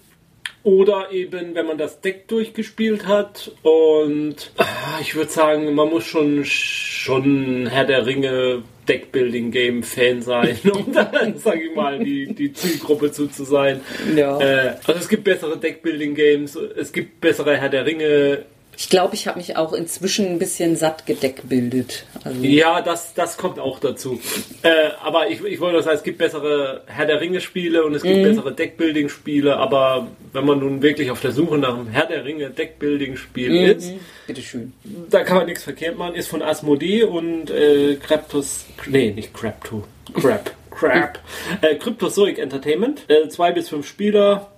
[0.65, 6.05] oder eben, wenn man das Deck durchgespielt hat und ah, ich würde sagen, man muss
[6.05, 12.35] schon schon Herr der Ringe Deckbuilding Game Fan sein, um dann, sag ich mal, die,
[12.35, 13.81] die Zielgruppe zu, zu sein.
[14.15, 14.39] Ja.
[14.41, 18.45] Äh, also es gibt bessere Deckbuilding Games, es gibt bessere Herr der Ringe
[18.77, 22.07] Ich glaube, ich habe mich auch inzwischen ein bisschen satt gedeckbildet.
[22.25, 24.21] Also, Ja, das, das kommt auch dazu.
[24.63, 28.03] Äh, aber ich, ich wollte nur sagen, es gibt bessere Herr der Ringe-Spiele und es
[28.03, 32.25] gibt bessere Deckbuilding-Spiele, aber wenn man nun wirklich auf der Suche nach einem Herr der
[32.25, 33.93] Ringe Deckbuilding-Spiel ist,
[34.27, 34.73] bitteschön.
[35.11, 39.85] da kann man nichts verkehrt machen, ist von Asmodee und äh, Craptos, nee, nicht Crapto,
[40.15, 41.19] Crap, Crap,
[41.61, 44.51] äh, Cryptozoic Entertainment, äh, zwei bis fünf Spieler,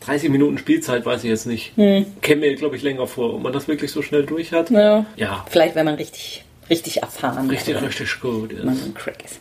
[0.00, 1.72] 30 Minuten Spielzeit, weiß ich jetzt nicht.
[1.76, 2.06] Käme
[2.40, 4.70] mir, glaube ich, länger vor, ob man das wirklich so schnell durch hat.
[4.70, 5.04] Ja.
[5.16, 7.82] Ja, Vielleicht, wenn man richtig, richtig erfahren richtig, ist.
[7.82, 8.52] richtig gut.
[8.64, 8.86] Man Ist.
[8.86, 9.40] ein Crack ist.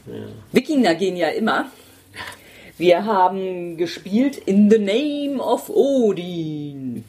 [0.52, 1.65] Wikinger gehen ja immer.
[2.78, 7.04] Wir haben gespielt In the Name of Odin.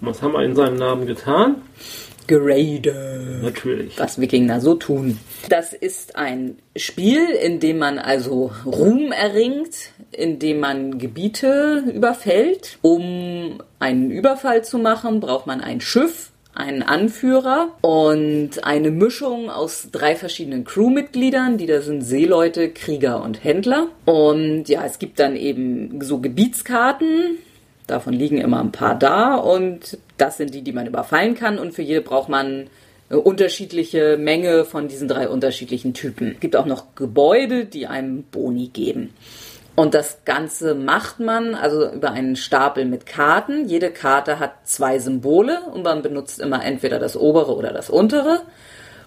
[0.00, 1.56] Was haben wir in seinem Namen getan?
[2.26, 3.40] Gerade.
[3.42, 3.98] Natürlich.
[3.98, 5.18] was Wikinger so tun.
[5.48, 9.74] Das ist ein Spiel, in dem man also Ruhm erringt,
[10.10, 12.78] in dem man Gebiete überfällt.
[12.82, 19.88] Um einen Überfall zu machen, braucht man ein Schiff, einen Anführer und eine Mischung aus
[19.90, 23.88] drei verschiedenen Crewmitgliedern, die da sind Seeleute, Krieger und Händler.
[24.04, 27.38] Und ja, es gibt dann eben so Gebietskarten,
[27.86, 31.72] Davon liegen immer ein paar da und das sind die, die man überfallen kann und
[31.72, 32.68] für jede braucht man
[33.10, 36.32] eine unterschiedliche Menge von diesen drei unterschiedlichen Typen.
[36.34, 39.10] Es gibt auch noch Gebäude, die einem Boni geben.
[39.76, 43.68] Und das Ganze macht man also über einen Stapel mit Karten.
[43.68, 48.42] Jede Karte hat zwei Symbole und man benutzt immer entweder das obere oder das untere.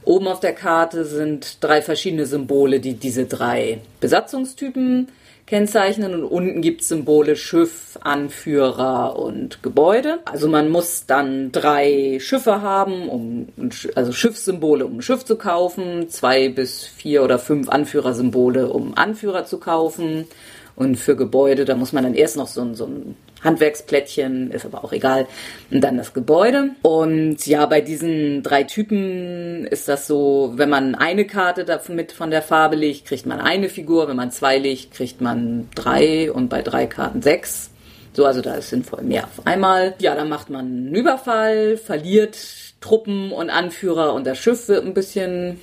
[0.03, 5.07] Oben auf der Karte sind drei verschiedene Symbole, die diese drei Besatzungstypen
[5.47, 10.19] kennzeichnen und unten gibt es Symbole Schiff, Anführer und Gebäude.
[10.25, 13.47] Also man muss dann drei Schiffe haben, um
[13.95, 19.45] also Schiffssymbole, um ein Schiff zu kaufen, zwei bis vier oder fünf Anführersymbole, um Anführer
[19.45, 20.27] zu kaufen.
[20.75, 24.65] Und für Gebäude, da muss man dann erst noch so ein, so ein Handwerksplättchen, ist
[24.65, 25.27] aber auch egal,
[25.71, 26.71] und dann das Gebäude.
[26.81, 32.31] Und ja, bei diesen drei Typen ist das so, wenn man eine Karte damit von
[32.31, 36.49] der Farbe legt, kriegt man eine Figur, wenn man zwei legt, kriegt man drei und
[36.49, 37.71] bei drei Karten sechs.
[38.13, 39.93] So, also da ist sinnvoll mehr auf einmal.
[39.99, 42.37] Ja, dann macht man einen Überfall, verliert
[42.81, 45.59] Truppen und Anführer und das Schiff wird ein bisschen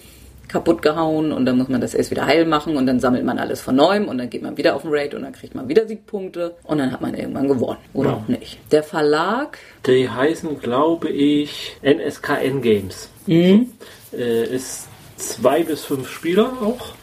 [0.55, 3.39] kaputt gehauen und dann muss man das erst wieder heil machen und dann sammelt man
[3.39, 5.69] alles von neuem und dann geht man wieder auf den Raid und dann kriegt man
[5.69, 7.79] wieder Siegpunkte und dann hat man irgendwann gewonnen.
[7.93, 8.17] Oder Ja.
[8.17, 8.59] auch nicht.
[8.73, 13.11] Der Verlag, Die heißen, glaube ich, NSKN Games.
[13.27, 13.73] Mhm.
[14.13, 14.17] So.
[14.17, 14.87] Äh, ist
[15.17, 16.95] zwei bis fünf Spieler auch.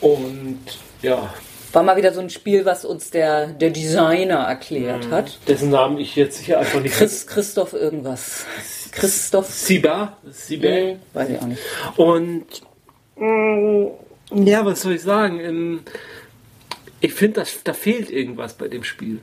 [0.00, 0.60] Und
[1.02, 1.34] ja,
[1.72, 5.38] war mal wieder so ein Spiel, was uns der, der Designer erklärt hat.
[5.48, 6.94] dessen Namen ich jetzt sicher einfach nicht.
[6.94, 8.46] Chris, Christoph irgendwas.
[8.92, 10.16] Christoph, Siba.
[10.30, 10.68] Siba.
[10.68, 11.60] hm, weiß ich auch nicht.
[11.96, 12.44] Und
[13.16, 15.40] ja, was soll ich sagen?
[15.40, 15.80] Ähm,
[17.00, 19.20] Ich finde, da fehlt irgendwas bei dem Spiel.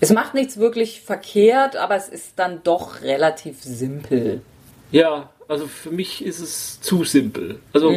[0.00, 4.42] Es macht nichts wirklich verkehrt, aber es ist dann doch relativ simpel.
[4.92, 7.58] Ja, also für mich ist es zu simpel.
[7.72, 7.90] Also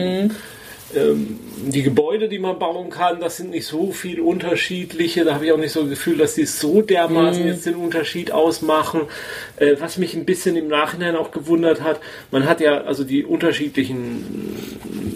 [0.96, 5.24] ähm, die Gebäude, die man bauen kann, das sind nicht so viel unterschiedliche.
[5.26, 8.32] Da habe ich auch nicht so das Gefühl, dass die so dermaßen jetzt den Unterschied
[8.32, 9.02] ausmachen.
[9.58, 12.00] Äh, was mich ein bisschen im Nachhinein auch gewundert hat,
[12.32, 14.24] man hat ja also die unterschiedlichen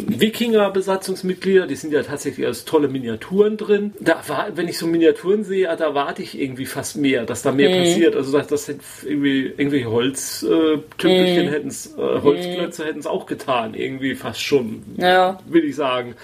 [0.07, 3.93] Wikinger-Besatzungsmitglieder, die sind ja tatsächlich als tolle Miniaturen drin.
[3.99, 7.51] Da war, wenn ich so Miniaturen sehe, da erwarte ich irgendwie fast mehr, dass da
[7.51, 7.79] mehr Mhm.
[7.79, 8.15] passiert.
[8.15, 8.69] Also dass das
[9.05, 11.49] irgendwie irgendwelche Holztümpelchen Mhm.
[11.49, 15.39] hätten äh, Holzklötze hätten es auch getan, irgendwie fast schon, Ja.
[15.47, 16.15] will ich sagen.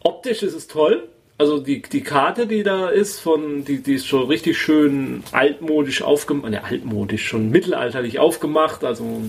[0.00, 1.08] Optisch ist es toll.
[1.40, 6.02] Also die, die Karte, die da ist, von, die, die ist schon richtig schön altmodisch
[6.02, 9.22] aufgemacht, ne, altmodisch, schon mittelalterlich aufgemacht, also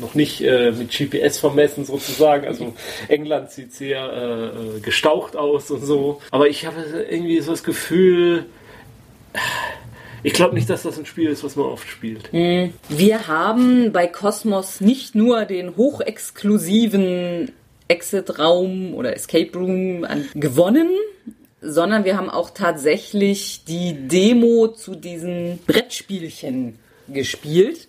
[0.00, 2.46] noch nicht äh, mit GPS vermessen sozusagen.
[2.46, 2.74] Also
[3.08, 6.20] England sieht sehr äh, äh, gestaucht aus und so.
[6.30, 8.46] Aber ich habe irgendwie so das Gefühl,
[10.22, 12.32] ich glaube nicht, dass das ein Spiel ist, was man oft spielt.
[12.32, 17.50] Wir haben bei Cosmos nicht nur den hochexklusiven
[17.88, 20.90] Exit-Raum oder Escape Room gewonnen,
[21.60, 27.88] sondern wir haben auch tatsächlich die Demo zu diesen Brettspielchen gespielt.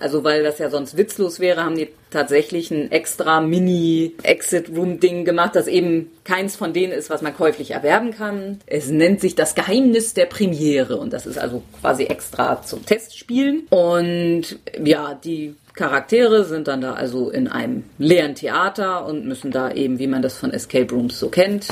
[0.00, 5.66] Also weil das ja sonst witzlos wäre, haben die tatsächlich ein extra Mini-Exit-Room-Ding gemacht, das
[5.66, 8.60] eben keins von denen ist, was man käuflich erwerben kann.
[8.66, 13.66] Es nennt sich das Geheimnis der Premiere und das ist also quasi extra zum Testspielen.
[13.70, 19.72] Und ja, die Charaktere sind dann da also in einem leeren Theater und müssen da
[19.72, 21.66] eben, wie man das von Escape Rooms so kennt,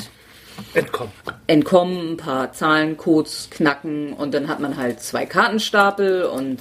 [0.75, 1.13] Entkommen.
[1.47, 6.61] entkommen, ein paar Zahlencodes knacken und dann hat man halt zwei Kartenstapel und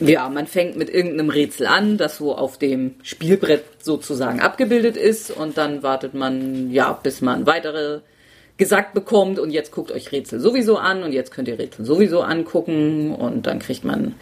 [0.00, 5.30] ja, man fängt mit irgendeinem Rätsel an, das so auf dem Spielbrett sozusagen abgebildet ist
[5.30, 8.00] und dann wartet man, ja, bis man weitere
[8.56, 12.22] gesagt bekommt und jetzt guckt euch Rätsel sowieso an und jetzt könnt ihr Rätsel sowieso
[12.22, 14.16] angucken und dann kriegt man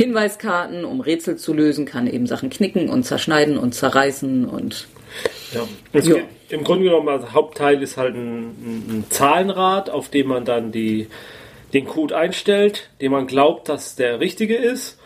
[0.00, 4.88] Hinweiskarten, um Rätsel zu lösen, kann eben Sachen knicken und zerschneiden und zerreißen und
[5.52, 5.68] Ja.
[5.92, 8.46] Geht, Im Grunde genommen, der Hauptteil ist halt ein,
[8.88, 11.08] ein, Zahlenrad, auf dem man dann die,
[11.74, 14.98] den Code einstellt, den man glaubt, dass der richtige ist.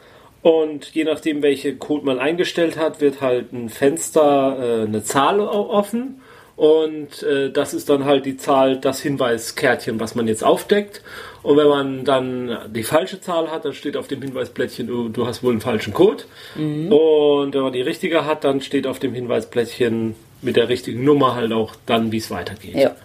[0.42, 5.40] Und je nachdem, welche Code man eingestellt hat, wird halt ein Fenster, äh, eine Zahl
[5.40, 6.20] offen.
[6.54, 11.02] Und äh, das ist dann halt die Zahl, das Hinweiskärtchen, was man jetzt aufdeckt.
[11.44, 15.26] Und wenn man dann die falsche Zahl hat, dann steht auf dem Hinweisplättchen, du, du
[15.26, 16.24] hast wohl einen falschen Code.
[16.56, 21.34] Und wenn man die richtige hat, dann steht auf dem Hinweisplättchen mit der richtigen Nummer
[21.34, 22.74] halt auch dann, wie es weitergeht.
[22.74, 22.96] ja.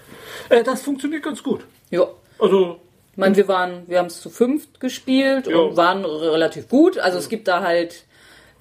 [0.50, 1.62] Äh, das funktioniert ganz gut.
[1.92, 2.08] Ja,
[2.40, 2.78] Also,
[3.12, 5.58] Ich meine, wir waren, wir haben es zu fünft gespielt Ja.
[5.58, 6.98] und waren relativ gut.
[6.98, 8.06] Also es gibt da halt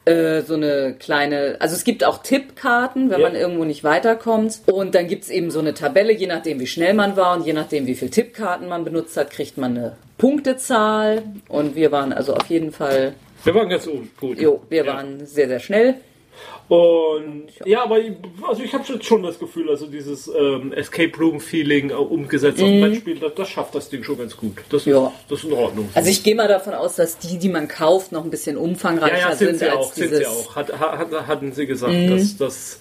[0.09, 3.29] äh, so eine kleine, also es gibt auch Tippkarten, wenn Ja.
[3.29, 4.61] man irgendwo nicht weiterkommt.
[4.67, 7.45] Und dann gibt es eben so eine Tabelle, je nachdem wie schnell man war und
[7.47, 11.23] je nachdem wie viel Tippkarten man benutzt hat, kriegt man eine Punktezahl.
[11.49, 13.87] Und wir waren also auf jeden Fall, wir waren ganz
[14.19, 14.39] gut.
[14.41, 14.95] jo, wir Ja.
[14.95, 15.95] waren sehr, sehr schnell.
[16.69, 18.13] Und ja, aber ich-
[18.47, 22.61] also ich habe schon- schon das Gefühl, also dieses ähm, Escape Room Feeling äh, umgesetzt
[22.63, 24.59] auf Brettspiel, das, das schafft das Ding schon ganz gut.
[24.71, 24.93] Das, Mhm.
[24.93, 25.07] Ja.
[25.07, 25.89] ist, das ist in Ordnung.
[25.95, 29.15] Also ich gehe mal davon aus, dass die, die man kauft, noch ein bisschen umfangreicher
[29.17, 30.19] ja, ja, sind sind sie als auch, sind dieses.
[30.19, 30.57] sie auch.
[30.57, 32.81] Hat, hat, hatten sie gesagt, dass, dass,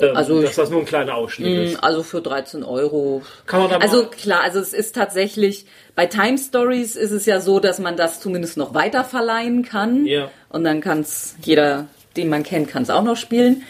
[0.00, 1.84] ähm, Also dass das nur ein kleiner Ausschnitt ist.
[1.84, 3.20] Also für 13 Euro.
[3.44, 7.40] Kann man da also klar, also es ist tatsächlich, bei Time Stories ist es ja
[7.40, 10.06] so, dass man das zumindest noch weiter verleihen kann.
[10.06, 10.30] Ja.
[10.48, 13.62] Und dann kann es jeder, den man kennt, kann es auch noch spielen.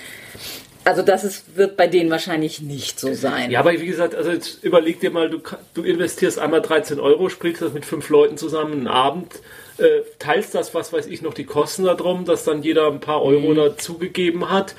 [0.85, 3.51] Also das ist, wird bei denen wahrscheinlich nicht so sein.
[3.51, 5.39] Ja, aber wie gesagt, also jetzt überleg dir mal, du,
[5.75, 9.35] du investierst einmal 13 Euro, spielst das mit fünf Leuten zusammen einen Abend,
[9.77, 13.23] äh, teilst das, was weiß ich, noch die Kosten darum, dass dann jeder ein paar
[13.23, 14.75] Euro dazugegeben hat.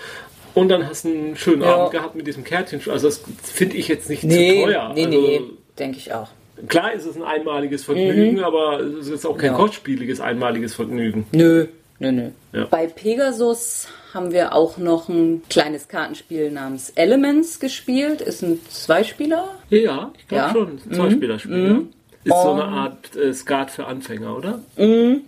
[0.55, 1.63] Und dann hast du einen schönen Mhm.
[1.63, 1.75] Ja.
[1.75, 2.81] Abend gehabt mit diesem Kärtchen.
[2.89, 4.91] Also das finde ich jetzt nicht nee, zu teuer.
[4.95, 5.41] nee, also, nee,
[5.77, 6.29] denke ich auch.
[6.67, 9.57] Klar ist es ein einmaliges Vergnügen, aber es ist auch kein Mhm.
[9.59, 9.63] Ja.
[9.63, 11.27] kostspieliges einmaliges Vergnügen.
[11.31, 11.67] Nö,
[11.99, 12.29] nö, nö.
[12.53, 12.65] Ja.
[12.65, 18.21] Bei Pegasus haben wir auch noch ein kleines Kartenspiel namens Elements gespielt.
[18.21, 19.49] Ist ein Zweispieler.
[19.69, 20.47] Ja, ich glaube Ja.
[20.65, 20.79] Mhm.
[20.87, 20.93] schon.
[20.93, 21.67] Zwei Spielerspiel.
[21.67, 21.81] ja.
[22.25, 24.59] Ist so eine Art äh, Skat für Anfänger, oder?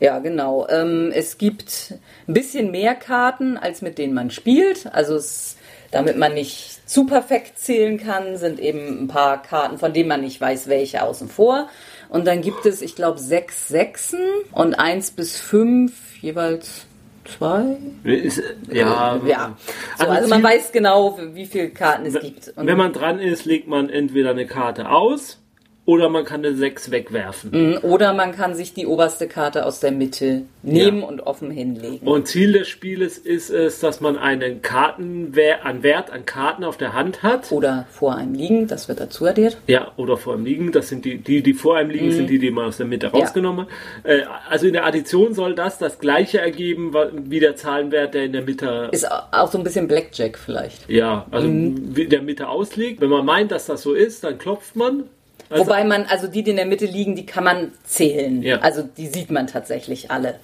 [0.02, 0.68] Ja, genau.
[0.70, 1.94] Ähm, es gibt
[2.28, 4.88] ein bisschen mehr Karten, als mit denen man spielt.
[4.94, 5.56] Also es,
[5.92, 10.20] damit man nicht zu perfekt zählen kann, sind eben ein paar Karten, von denen man
[10.22, 11.70] nicht weiß, welche außen vor.
[12.10, 14.20] Und dann gibt es, ich glaube, sechs Sechsen
[14.52, 16.86] und eins bis fünf, jeweils
[17.26, 17.78] zwei.
[18.04, 19.58] Ist, ja, Ja.
[19.98, 22.54] So, Also also man weiß genau, wie viele Karten es gibt.
[22.56, 25.41] Und Wenn man dran ist, legt man entweder eine Karte aus
[25.86, 27.78] oder man kann eine 6 wegwerfen.
[27.80, 32.08] oder man kann sich die oberste Karte aus der Mitte nehmen und offen hinlegen.
[32.08, 36.78] Und Ziel des Spieles ist es, dass man einen Kartenwert an Wert an Karten auf
[36.78, 37.52] der Hand hat.
[37.52, 39.58] Oder vor einem liegen, das wird dazu addiert.
[39.68, 40.72] Ja, oder vor einem liegen.
[40.72, 43.08] Das sind die, die, die vor einem liegen, sind die, die man aus der Mitte
[43.08, 43.70] rausgenommen hat.
[44.06, 46.94] Äh, also in der Addition soll das das gleiche ergeben
[47.26, 50.90] wie der Zahlenwert, der in der Mitte Ist auch so ein bisschen Blackjack vielleicht.
[50.90, 51.96] Ja, also Mhm.
[51.96, 53.02] wie der Mitte ausliegt.
[53.02, 55.06] Wenn man meint, dass das so ist, dann klopft man.
[55.52, 58.42] Also, Wobei man, also die, die in der Mitte liegen, die kann man zählen.
[58.42, 58.60] Ja.
[58.60, 60.40] Also die sieht man tatsächlich alle.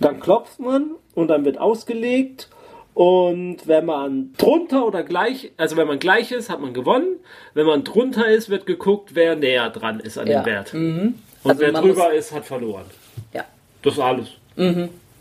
[0.00, 2.48] dann klopft man und dann wird ausgelegt
[2.94, 7.16] Und wenn man drunter oder gleich, also wenn man gleich ist, hat man gewonnen.
[7.54, 10.42] Wenn man drunter ist, wird geguckt, wer näher dran ist an Ja.
[10.42, 10.74] dem Wert.
[10.74, 11.14] Mhm.
[11.44, 12.86] Und Also wer drüber ist, hat verloren.
[13.32, 13.44] Ja.
[13.82, 14.28] Das ist alles.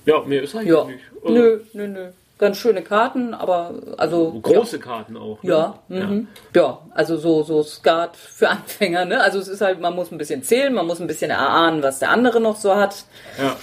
[0.06, 0.84] Ja, mehr ist eigentlich Ja.
[0.86, 1.00] nicht.
[1.24, 2.08] Also Nö, nö, nö.
[2.38, 4.39] Ganz schöne Karten, aber also.
[4.41, 5.41] Große Karten auch.
[5.41, 5.50] Ne?
[5.50, 6.28] Ja, mhm.
[6.56, 9.21] ja, also so, so Skat für Anfänger, ne?
[9.21, 11.97] Also es ist halt, man muss ein bisschen zählen, man muss ein bisschen erahnen, was
[12.00, 13.06] der andere noch so hat.
[13.39, 13.56] Ja.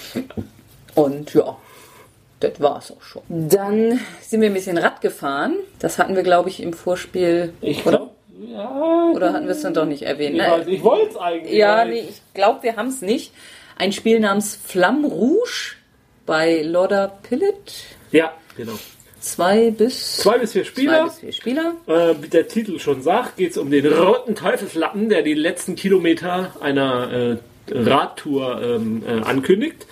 [0.94, 1.56] Und ja,
[2.40, 3.22] das war's auch schon.
[3.28, 5.56] Dann sind wir ein bisschen Rad gefahren.
[5.78, 7.52] Das hatten wir, glaube ich, im Vorspiel.
[7.60, 8.10] Ich oder?
[8.48, 9.10] ja.
[9.14, 10.34] Oder hatten wir es dann doch nicht erwähnt?
[10.36, 10.64] Ich, Ne?
[10.66, 11.52] ich wollte es eigentlich.
[11.54, 13.32] Ja, nee, ich- ich glaube, wir haben es nicht.
[13.78, 15.74] Ein Spiel namens Flamme Rouge
[16.26, 17.72] bei Lorda Pillet.
[18.12, 18.78] Ja, genau.
[19.20, 21.04] Zwei bis, Zwei bis vier zwei Spieler.
[21.04, 21.74] bis vier Spieler.
[21.86, 25.76] Äh, wie der Titel schon sagt, geht es um den roten Teufelslappen, der die letzten
[25.76, 27.36] Kilometer einer äh,
[27.72, 29.86] Radtour ähm, äh, ankündigt.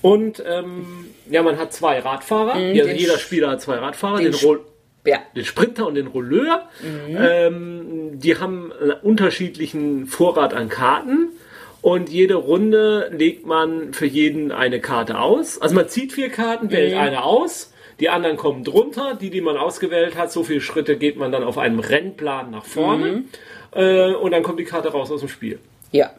[0.00, 2.58] Und ähm, ja, man hat zwei Radfahrer.
[2.58, 4.18] ja, den jeder Spieler hat zwei Radfahrer.
[4.18, 4.60] den Den, Roll
[5.06, 6.68] Ja, den Sprinter und den Rolleur.
[6.82, 11.28] Ähm, die haben einen unterschiedlichen Vorrat an Karten.
[11.82, 15.60] Und jede Runde legt man für jeden eine Karte aus.
[15.60, 17.72] Also man zieht vier Karten, wählt eine aus.
[18.00, 19.14] Die anderen kommen drunter.
[19.20, 22.64] Die, die man ausgewählt hat, so viele Schritte geht man dann auf einem Rennplan nach
[22.64, 23.24] vorne.
[23.72, 25.58] Äh, und dann kommt die Karte raus aus dem Spiel.
[25.92, 26.10] ja.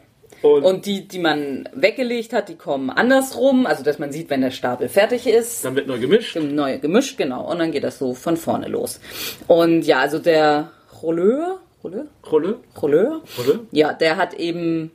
[0.42, 4.42] Und, Und die, die man weggelegt hat, die kommen andersrum, also dass man sieht, wenn
[4.42, 5.64] der Stapel fertig ist.
[5.64, 6.36] dann wird neu gemischt.
[6.36, 7.50] Neu gemischt, genau.
[7.50, 9.00] Und dann geht das so von vorne los.
[9.46, 13.60] Und ja, also der Rolleur, Rolleur, Rolle, Rolleur, Rolle.
[13.72, 14.90] ja, der hat eben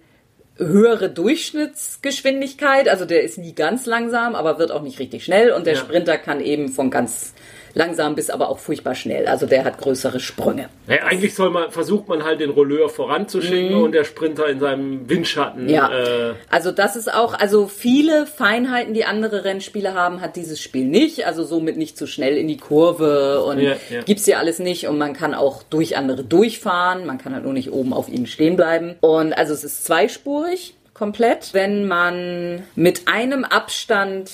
[0.57, 5.65] höhere Durchschnittsgeschwindigkeit, also der ist nie ganz langsam, aber wird auch nicht richtig schnell und
[5.65, 5.79] der Ja.
[5.79, 7.33] Sprinter kann eben von ganz
[7.73, 10.69] langsam bis aber auch furchtbar schnell, also der hat größere Sprünge.
[10.87, 15.09] Ja, eigentlich soll man, versucht man halt den Rolleur voranzuschicken und der Sprinter in seinem
[15.09, 15.63] Windschatten.
[15.63, 15.69] Mhm.
[15.69, 15.91] Ja.
[15.91, 20.85] Äh, Also das ist auch, also viele Feinheiten, die andere Rennspiele haben, hat dieses Spiel
[20.85, 21.25] nicht.
[21.25, 24.01] Also somit nicht zu schnell in die Kurve und Ja, ja.
[24.01, 24.87] gibt's hier alles nicht.
[24.87, 27.05] Und man kann auch durch andere durchfahren.
[27.05, 28.95] Man kann halt nur nicht oben auf ihnen stehen bleiben.
[29.01, 31.49] Und also es ist zweispurig komplett.
[31.53, 34.29] Wenn man mit einem Abstand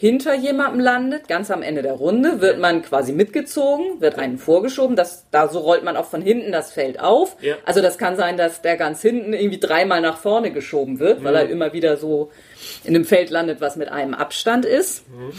[0.00, 4.96] hinter jemandem landet, ganz am Ende der Runde, wird man quasi mitgezogen, wird einen vorgeschoben.
[4.96, 7.36] Das, da so rollt man auch von hinten das Feld auf.
[7.42, 7.56] Ja.
[7.66, 11.34] Also das kann sein, dass der ganz hinten irgendwie dreimal nach vorne geschoben wird, weil
[11.34, 11.50] er Mhm.
[11.50, 12.30] immer wieder so
[12.82, 15.04] in einem Feld landet, was mit einem Abstand ist.
[15.10, 15.32] Mhm.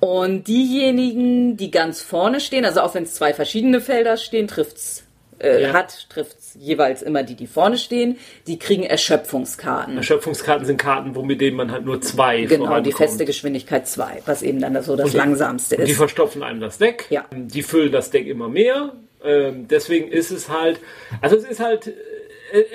[0.00, 5.04] Und diejenigen, die ganz vorne stehen, also auch wenn es zwei verschiedene Felder stehen, trifft's
[5.40, 5.72] äh, Ja.
[5.72, 9.96] hat, trifft's jeweils immer die, die vorne stehen, die kriegen Erschöpfungskarten.
[9.96, 14.22] Erschöpfungskarten sind Karten, wo mit denen man halt nur zwei Genau, die feste Geschwindigkeit 2,
[14.26, 15.96] was eben dann so das die- langsamste Die ist.
[15.96, 17.06] verstopfen einem das Deck.
[17.10, 17.24] Ja.
[17.32, 18.92] Die füllen das Deck immer mehr.
[19.24, 20.80] Ähm, deswegen ist es halt,
[21.20, 21.92] also es ist halt, äh,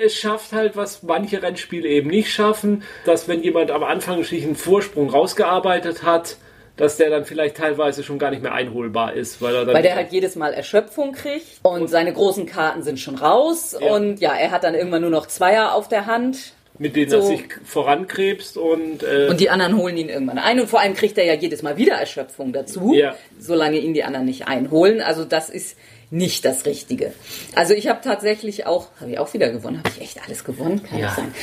[0.04, 4.44] es schafft halt, was manche Rennspiele eben nicht schaffen, dass wenn jemand am Anfang sich
[4.44, 6.36] einen Vorsprung rausgearbeitet hat,
[6.76, 9.82] dass der dann vielleicht teilweise schon gar nicht mehr einholbar ist, weil er dann Weil
[9.82, 13.94] der halt jedes Mal Erschöpfung kriegt und seine großen Karten sind schon raus Ja.
[13.94, 17.16] und ja, er hat dann irgendwann nur noch Zweier auf der Hand mit denen so-
[17.16, 20.92] er sich vorankrebst und, äh, und die anderen holen ihn irgendwann ein und vor allem
[20.94, 23.14] kriegt er ja jedes Mal wieder Erschöpfung dazu, Ja.
[23.38, 25.00] solange ihn die anderen nicht einholen.
[25.00, 25.78] Also das ist
[26.10, 27.12] nicht das Richtige.
[27.54, 30.82] Also ich habe tatsächlich auch, habe ich auch wieder gewonnen, habe ich echt alles gewonnen,
[30.82, 31.10] kann Ja.
[31.14, 31.34] sein,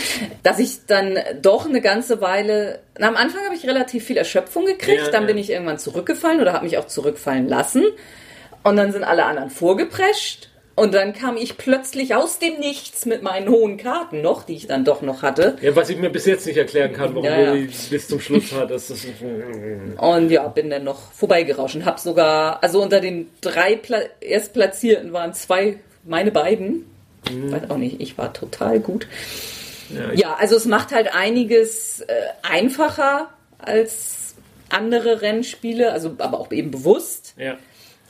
[0.42, 4.66] dass ich dann doch eine ganze Weile, na, am Anfang habe ich relativ viel Erschöpfung
[4.66, 5.28] gekriegt, Ja, dann ja.
[5.28, 7.84] bin ich irgendwann zurückgefallen oder habe mich auch zurückfallen lassen
[8.64, 13.22] und dann sind alle anderen vorgeprescht und dann kam ich plötzlich aus dem Nichts mit
[13.22, 15.58] meinen hohen Karten noch, die ich dann doch noch hatte.
[15.62, 17.52] ja, was ich mir bis jetzt nicht erklären kann, warum Ja, ja.
[17.54, 18.92] du die bis zum Schluss hattest.
[19.98, 25.14] Und ja, bin dann noch vorbeigerauscht und hab sogar, also unter den drei Pla Erstplatzierten
[25.14, 26.86] waren zwei meine beiden.
[27.32, 29.08] Weiß auch nicht, ich war total gut.
[29.90, 34.36] ja, Ja, also es macht halt einiges äh, einfacher als
[34.70, 37.58] andere Rennspiele, also aber auch eben bewusst ja.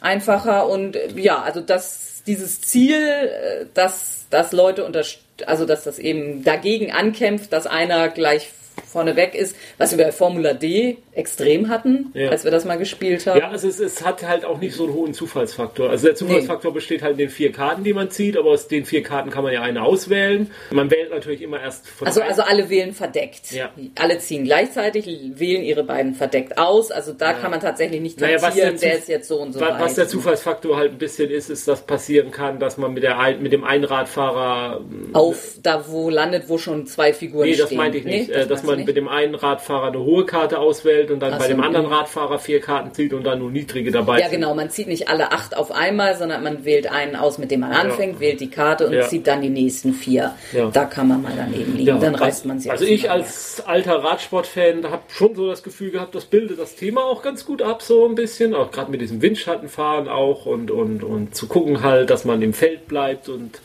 [0.02, 5.04] einfacher und äh, ja, also das dieses Ziel, äh, dass dass Leute unter
[5.46, 8.50] also dass das eben dagegen ankämpft, dass einer gleich
[8.86, 12.30] vorne weg ist, was wir bei Formula D extrem hatten, Ja.
[12.30, 13.40] als wir das mal gespielt haben.
[13.40, 15.90] Ja, also es, es hat halt auch nicht so einen hohen Zufallsfaktor.
[15.90, 18.86] Also der Zufallsfaktor besteht halt in den vier Karten, die man zieht, aber aus den
[18.86, 20.50] vier Karten kann man ja eine auswählen.
[20.72, 23.52] Man wählt natürlich immer erst von Also, also alle wählen verdeckt.
[23.52, 23.70] Ja.
[23.96, 26.92] Alle ziehen gleichzeitig, wählen ihre beiden verdeckt aus.
[26.92, 29.70] Also da kann man tatsächlich nicht Naja, der der, ist jetzt so und so Wa-
[29.70, 29.82] weit.
[29.82, 33.18] Was der Zufallsfaktor halt ein bisschen ist, ist, dass passieren kann, dass man mit, der,
[33.40, 34.82] mit dem Einradfahrer
[35.14, 37.66] auf da wo landet, wo schon zwei Figuren Nee, stehen.
[37.66, 38.30] das meinte ich nicht.
[38.30, 41.34] Nee, äh, meinst dass man mit dem einen Radfahrer eine hohe Karte auswählt und dann
[41.34, 41.94] Ach bei dem anderen mhm.
[41.94, 44.40] Radfahrer vier Karten zieht und dann nur niedrige dabei Ja, sind.
[44.40, 44.56] genau.
[44.56, 47.72] Man zieht nicht alle acht auf einmal, sondern man wählt einen aus, mit dem man
[47.72, 48.20] anfängt, ja.
[48.20, 49.08] wählt die Karte und ja.
[49.08, 50.36] zieht dann die nächsten vier.
[50.54, 50.70] Ja.
[50.72, 52.00] Da kann man mal daneben liegen.
[52.00, 56.16] Dann reißt man sie Also ich als alter Radsportfan habe schon so das Gefühl gehabt,
[56.16, 58.54] das bildet das Thema auch ganz gut ab, so ein bisschen.
[58.56, 62.54] Auch gerade mit diesem Windschattenfahren auch und, und, und zu gucken halt, dass man im
[62.54, 63.60] Feld bleibt und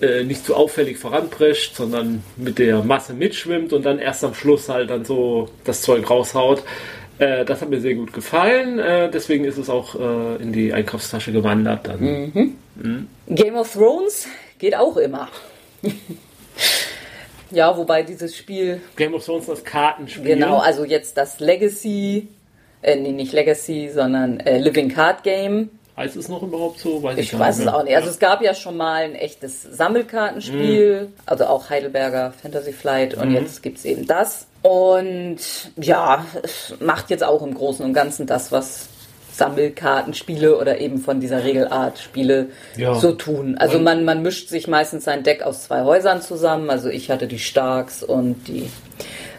[0.00, 4.68] äh, nicht zu auffällig voranprescht, sondern mit der Masse mitschwimmt und dann erst am Schluss
[4.68, 6.62] halt dann so das Zeug raushaut.
[7.18, 10.72] Äh, das hat mir sehr gut gefallen, äh, deswegen ist es auch äh, in die
[10.72, 11.86] Einkaufstasche gewandert.
[11.86, 12.00] Dann.
[12.00, 12.56] Mhm.
[12.74, 13.08] Mhm.
[13.28, 14.26] Game of Thrones
[14.58, 15.28] geht auch immer.
[17.50, 18.80] ja, wobei dieses Spiel.
[18.96, 20.24] Game of Thrones das Kartenspiel.
[20.24, 22.28] Genau, also jetzt das Legacy,
[22.82, 27.02] äh, nee, nicht Legacy, sondern äh, Living Card Game Heißt es noch überhaupt so?
[27.02, 27.94] Weiß ich, ich weiß es auch nicht.
[27.94, 31.12] Also es gab ja schon mal ein echtes Sammelkartenspiel, mhm.
[31.24, 33.36] also auch Heidelberger Fantasy Flight und mhm.
[33.36, 34.46] jetzt gibt es eben das.
[34.62, 35.38] Und
[35.76, 38.88] ja, es macht jetzt auch im Großen und Ganzen das, was
[39.34, 42.94] Sammelkartenspiele oder eben von dieser Regelart Spiele ja.
[42.94, 43.56] so tun.
[43.58, 46.70] Also man, man mischt sich meistens sein Deck aus zwei Häusern zusammen.
[46.70, 48.68] Also ich hatte die Starks und die,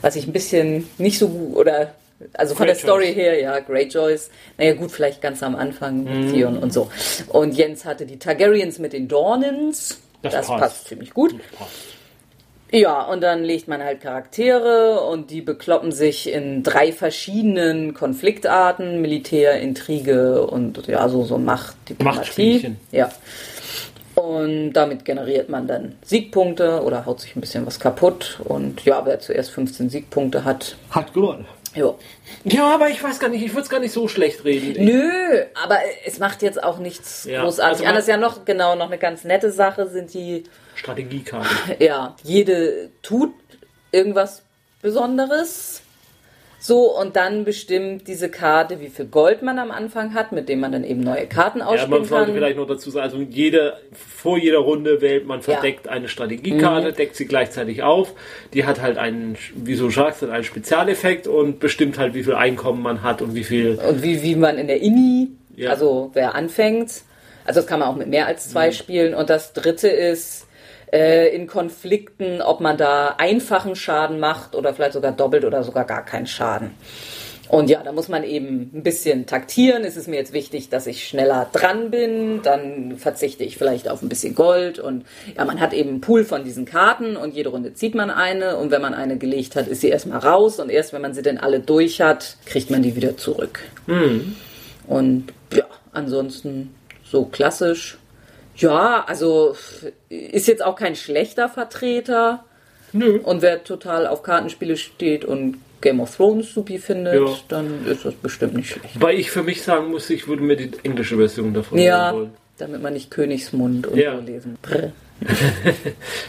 [0.01, 1.91] was ich ein bisschen nicht so gut oder
[2.33, 4.29] also von Great der Story her, ja, Greyjoys.
[4.57, 6.31] Naja, gut, vielleicht ganz am Anfang mm.
[6.31, 6.89] Theon und so.
[7.29, 9.99] Und Jens hatte die Targaryens mit den Dornens.
[10.21, 10.59] Das, das passt.
[10.59, 10.87] passt.
[10.87, 11.35] ziemlich gut.
[12.71, 19.01] Ja, und dann legt man halt Charaktere und die bekloppen sich in drei verschiedenen Konfliktarten,
[19.01, 22.75] Militär, Intrige und ja, so, so Macht, Diplomatie.
[22.91, 23.11] Ja.
[24.15, 28.39] Und damit generiert man dann Siegpunkte oder haut sich ein bisschen was kaputt.
[28.43, 31.45] Und ja, wer zuerst 15 Siegpunkte hat, hat gewonnen.
[31.75, 31.93] Ja.
[32.45, 34.85] Ja, aber ich weiß gar nicht, ich würde es gar nicht so schlecht reden.
[34.85, 37.43] Nö, aber es macht jetzt auch nichts ja.
[37.43, 37.79] großartig.
[37.79, 40.43] Also Anders ja noch, genau, noch eine ganz nette Sache sind die
[40.75, 41.49] Strategiekarten.
[41.79, 43.33] Ja, jede tut
[43.91, 44.43] irgendwas
[44.81, 45.81] Besonderes.
[46.67, 50.61] So, und dann bestimmt diese Karte, wie viel Gold man am Anfang hat, mit dem
[50.61, 51.91] man dann eben neue Karten ausspielen kann.
[51.91, 55.85] Ja, man sollte vielleicht noch dazu sagen, also jede, vor jeder Runde wählt man verdeckt
[55.85, 55.91] ja.
[55.91, 56.95] eine Strategiekarte, mhm.
[56.95, 58.15] deckt sie gleichzeitig auf.
[58.55, 62.81] Die hat halt einen, wie so sagst, einen Spezialeffekt und bestimmt halt, wie viel Einkommen
[62.81, 63.75] man hat und wie viel.
[63.75, 65.69] Und wie, wie man in der INI, ja.
[65.69, 67.03] also wer anfängt.
[67.45, 68.73] Also das kann man auch mit mehr als zwei mhm.
[68.73, 69.13] spielen.
[69.13, 70.47] Und das dritte ist,
[70.95, 75.83] äh, in Konflikten, ob man da einfachen Schaden macht oder vielleicht sogar doppelt oder sogar
[75.83, 76.71] gar keinen Schaden.
[77.49, 79.83] Und ja, da muss man eben ein bisschen taktieren.
[79.83, 82.41] Es ist mir jetzt wichtig, dass ich schneller dran bin.
[82.41, 84.79] Dann verzichte ich vielleicht auf ein bisschen Gold.
[84.79, 88.09] Und ja, man hat eben einen Pool von diesen Karten und jede Runde zieht man
[88.09, 88.57] eine.
[88.57, 90.59] Und wenn man eine gelegt hat, ist sie erstmal raus.
[90.59, 93.59] Und erst wenn man sie denn alle durch hat, kriegt man die wieder zurück.
[93.85, 94.35] Mhm.
[94.87, 96.73] Und ja, ansonsten
[97.03, 97.99] so klassisch
[98.57, 99.55] ja, also
[100.09, 102.45] ist jetzt auch kein schlechter Vertreter.
[102.93, 103.19] Nö.
[103.19, 107.35] Und wer total auf Kartenspiele steht und Game of Thrones supi findet, ja.
[107.49, 108.99] dann ist das bestimmt nicht schlecht.
[108.99, 112.31] Weil ich für mich sagen muss, ich würde mir die englische Version davon ja, wollen.
[112.57, 114.15] damit man nicht Königsmund und ja.
[114.15, 114.57] so lesen.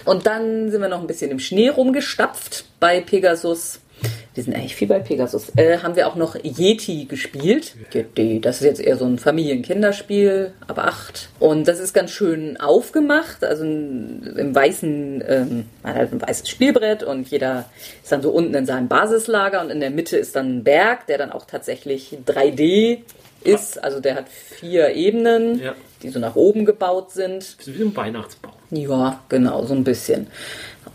[0.05, 3.81] und dann sind wir noch ein bisschen im Schnee rumgestapft bei Pegasus.
[4.37, 5.51] Wir sind eigentlich viel bei Pegasus.
[5.57, 7.74] Äh, haben wir auch noch Yeti gespielt.
[8.43, 11.30] Das ist jetzt eher so ein Familienkinderspiel, aber acht.
[11.39, 13.43] Und das ist ganz schön aufgemacht.
[13.43, 17.64] Also im weißen, ähm, man hat ein weißes Spielbrett und jeder
[18.03, 21.07] ist dann so unten in seinem Basislager und in der Mitte ist dann ein Berg,
[21.07, 22.99] der dann auch tatsächlich 3D
[23.43, 23.82] ist.
[23.82, 25.74] Also der hat vier Ebenen, ja.
[26.03, 27.57] Die so nach oben gebaut sind.
[27.64, 28.53] Wie ein Weihnachtsbaum.
[28.70, 30.26] Ja, genau, so ein bisschen.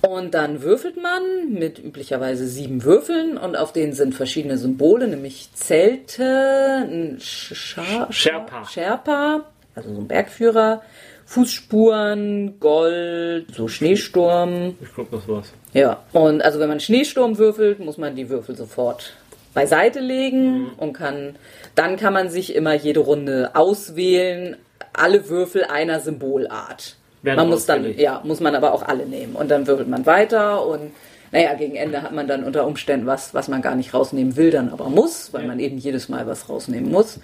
[0.01, 5.49] Und dann würfelt man mit üblicherweise sieben Würfeln und auf denen sind verschiedene Symbole, nämlich
[5.53, 8.65] Zelte, ein Scha Sherpa.
[8.65, 9.45] Sherpa,
[9.75, 10.81] also so ein Bergführer,
[11.25, 14.75] Fußspuren, Gold, so Schneesturm.
[14.81, 15.53] Ich glaube, das war's.
[15.73, 19.13] Ja, und also wenn man Schneesturm würfelt, muss man die Würfel sofort
[19.53, 20.69] beiseite legen mhm.
[20.77, 21.35] und kann,
[21.75, 24.57] dann kann man sich immer jede Runde auswählen,
[24.93, 29.35] alle Würfel einer Symbolart man muss dann, ja, muss man aber auch alle nehmen.
[29.35, 30.91] Und dann wirbelt man weiter und
[31.33, 34.51] naja, gegen Ende hat man dann unter Umständen was, was man gar nicht rausnehmen will,
[34.51, 35.47] dann aber muss, weil ja.
[35.47, 37.19] man eben jedes Mal was rausnehmen muss.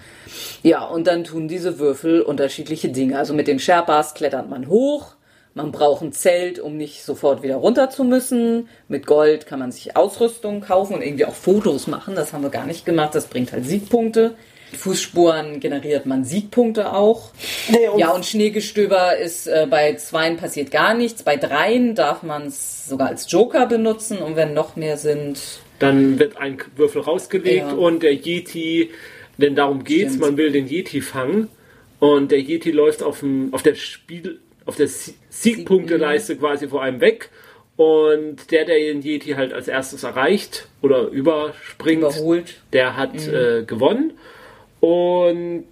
[0.63, 3.17] Ja, und dann tun diese Würfel unterschiedliche Dinge.
[3.17, 5.15] Also mit den Sherpas klettert man hoch.
[5.55, 8.69] Man braucht ein Zelt, um nicht sofort wieder runter zu müssen.
[8.87, 12.15] Mit Gold kann man sich Ausrüstung kaufen und irgendwie auch Fotos machen.
[12.15, 13.13] Das haben wir gar nicht gemacht.
[13.13, 14.35] Das bringt halt Siegpunkte.
[14.73, 17.31] Fußspuren generiert man Siegpunkte auch.
[17.69, 21.23] Nee, und ja, und Schneegestöber ist äh, bei zweien passiert gar nichts.
[21.23, 25.39] Bei dreien darf man es sogar als Joker benutzen und wenn noch mehr sind.
[25.79, 27.73] Dann wird ein Würfel rausgelegt ja.
[27.73, 28.91] und der Yeti,
[29.37, 30.21] denn darum geht's, Stimmt.
[30.21, 31.49] man will den Yeti fangen
[31.99, 34.87] und der Yeti läuft auf, dem, auf der Spiel, auf der
[35.29, 37.29] Siegpunkteleiste quasi vor einem weg
[37.77, 42.55] Und der, der den Yeti halt als erstes erreicht oder überspringt, Überholt.
[42.73, 44.13] der hat äh, gewonnen.
[44.79, 45.65] Und,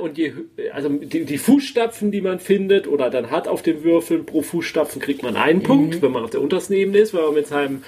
[0.00, 0.32] und die,
[0.72, 5.00] also die, die Fußstapfen, die man findet oder dann hat auf den Würfeln pro Fußstapfen,
[5.00, 7.82] kriegt man einen Punkt, wenn man auf der untersten Ebene ist, wenn man mit seinem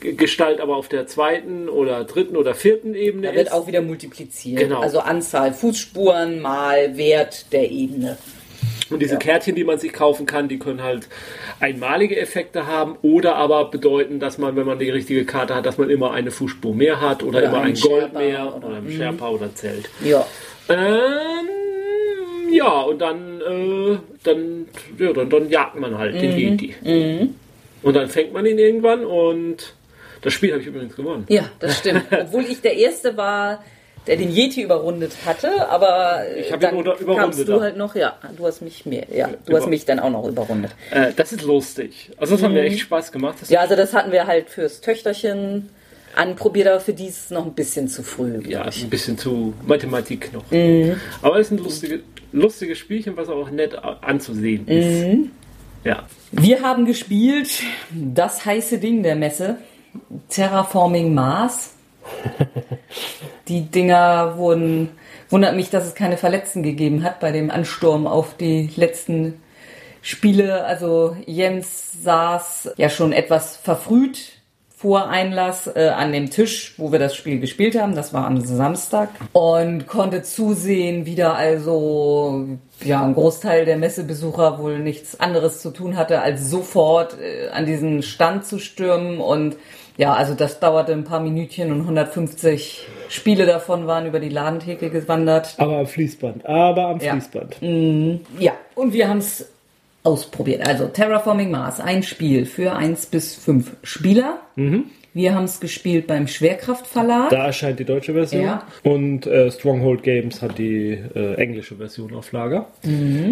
[0.00, 3.52] Gestalt aber auf der zweiten oder dritten oder vierten Ebene Da wird ist.
[3.52, 4.60] auch wieder multipliziert.
[4.60, 4.80] Genau.
[4.80, 8.16] Also Anzahl Fußspuren mal Wert der Ebene.
[8.90, 11.08] Und diese Kärtchen, die man sich kaufen kann, die können halt
[11.60, 15.78] einmalige Effekte haben oder aber bedeuten, dass man, wenn man die richtige Karte hat, dass
[15.78, 18.90] man immer eine Fußspur mehr hat oder, Oder immer ein Gold mehr oder- oder ein
[18.90, 19.88] Sherpa oder Zelt.
[20.04, 20.26] Ja.
[20.68, 24.66] Ähm, ja, und dann, äh, dann,
[24.98, 26.74] ja, dann, dann jagt man halt den Yeti.
[27.82, 29.74] Und dann fängt man ihn irgendwann und
[30.22, 31.24] das Spiel habe ich übrigens gewonnen.
[31.28, 32.04] Ja, das stimmt.
[32.10, 33.62] Obwohl ich der Erste war,
[34.08, 37.76] der den Yeti überrundet hatte, aber Ich hab ihn dann unter- überrundet kamst du halt
[37.76, 40.72] noch, ja, du hast mich mehr, ja, du Über- hast mich dann auch noch überrundet.
[40.90, 42.10] Äh, das ist lustig.
[42.16, 43.36] Also das hat mir echt Spaß gemacht.
[43.48, 45.68] Ja, also das hatten wir halt fürs Töchterchen
[46.16, 48.40] anprobiert, aber für die ist es noch ein bisschen zu früh.
[48.48, 48.82] Ja, ich.
[48.82, 50.50] ein bisschen zu Mathematik noch.
[50.50, 50.96] Mhm.
[51.22, 52.00] Aber es ist ein lustige,
[52.32, 55.06] lustiges Spielchen, was auch nett anzusehen ist.
[55.06, 55.30] Mhm.
[55.84, 56.04] Ja.
[56.32, 59.58] Wir haben gespielt das heiße Ding der Messe,
[60.28, 61.74] Terraforming Mars.
[63.48, 64.90] Die Dinger wurden,
[65.30, 69.40] wundert mich, dass es keine Verletzten gegeben hat bei dem Ansturm auf die letzten
[70.02, 70.64] Spiele.
[70.64, 74.38] Also Jens saß ja schon etwas verfrüht
[74.78, 77.96] vor Einlass äh, an dem Tisch, wo wir das Spiel gespielt haben.
[77.96, 82.46] Das war am Samstag und konnte zusehen, wie da also
[82.84, 87.66] ja ein Großteil der Messebesucher wohl nichts anderes zu tun hatte, als sofort äh, an
[87.66, 89.56] diesen Stand zu stürmen und
[89.98, 94.88] ja, also das dauerte ein paar Minütchen und 150 Spiele davon waren über die Ladentheke
[94.90, 95.54] gewandert.
[95.58, 96.46] Aber am Fließband.
[96.46, 97.12] Aber am Ja.
[97.12, 97.56] Fließband.
[98.38, 99.50] Ja, und wir haben es
[100.04, 100.66] ausprobiert.
[100.66, 104.38] Also Terraforming Mars, ein Spiel für eins bis fünf Spieler.
[105.14, 107.30] Wir haben es gespielt beim Schwerkraftverlag.
[107.30, 108.42] Da erscheint die deutsche Version.
[108.42, 108.62] Ja.
[108.84, 112.66] Und äh, Stronghold Games hat die äh, englische Version auf Lager.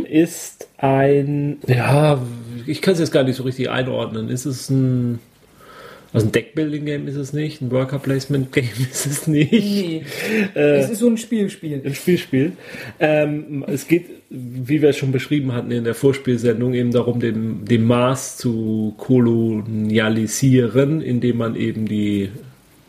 [0.09, 2.19] Ist ein, ja,
[2.67, 4.29] ich kann es jetzt gar nicht so richtig einordnen.
[4.31, 5.21] Ist es ein,
[6.13, 9.53] also ein Deckbuilding-Game ist es nicht, ein Worker-Placement-Game ist es nicht.
[9.53, 10.03] Nee,
[10.55, 11.83] es ist so ein Spielspiel.
[11.85, 12.53] ein Spielspiel.
[13.01, 17.65] Ähm, es geht, wie wir es schon beschrieben hatten in der Vorspielsendung, eben darum, den,
[17.65, 22.31] den Mars zu kolonialisieren, indem man eben die,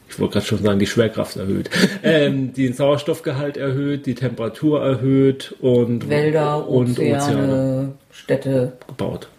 [0.10, 1.70] ich wollte gerade schon sagen, die Schwerkraft erhöht,
[2.04, 8.74] ähm, den Sauerstoffgehalt erhöht, die Temperatur erhöht und Wälder, und Ozeane, Ozeane Städte.
[8.88, 9.30] gebaut.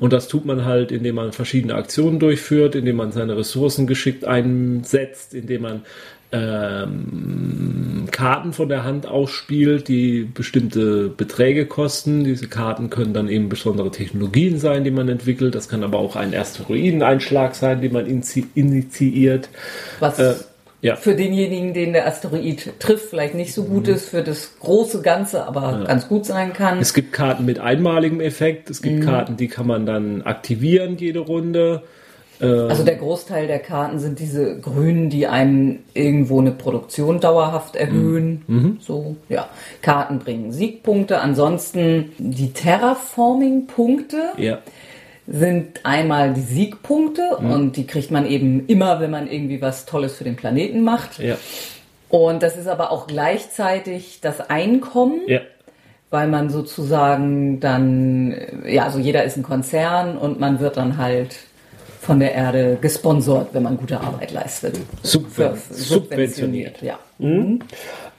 [0.00, 4.24] Und das tut man halt, indem man verschiedene Aktionen durchführt, indem man seine Ressourcen geschickt
[4.24, 5.82] einsetzt, indem man
[6.32, 12.24] ähm, Karten von der Hand ausspielt, die bestimmte Beträge kosten.
[12.24, 15.54] Diese Karten können dann eben besondere Technologien sein, die man entwickelt.
[15.54, 19.48] Das kann aber auch ein Asteroideneinschlag sein, den man initi initiiert.
[20.00, 20.34] Was Äh,
[20.84, 20.96] ja.
[20.96, 25.46] für denjenigen, den der Asteroid trifft, vielleicht nicht so gut ist, für das große Ganze
[25.46, 26.78] aber ganz gut sein kann.
[26.78, 31.20] Es gibt Karten mit einmaligem Effekt, es gibt Karten, die kann man dann aktivieren jede
[31.20, 31.82] Runde.
[32.40, 38.78] Also der Großteil der Karten sind diese grünen, die einem irgendwo eine Produktion dauerhaft erhöhen.
[38.80, 39.48] So, ja.
[39.80, 41.20] Karten bringen Siegpunkte.
[41.20, 44.58] Ansonsten die Terraforming-Punkte Ja.
[45.26, 50.14] Sind einmal die Siegpunkte und die kriegt man eben immer, wenn man irgendwie was Tolles
[50.16, 51.18] für den Planeten macht.
[51.18, 51.36] Ja.
[52.10, 55.20] Und das ist aber auch gleichzeitig das Einkommen.
[55.26, 55.40] Ja.
[56.10, 61.34] weil man sozusagen dann, ja, also jeder ist ein Konzern und man wird dann halt
[62.00, 64.78] von der Erde gesponsert, wenn man gute Arbeit leistet.
[65.02, 66.82] Subven Ver- subventioniert.
[66.82, 66.98] Ja.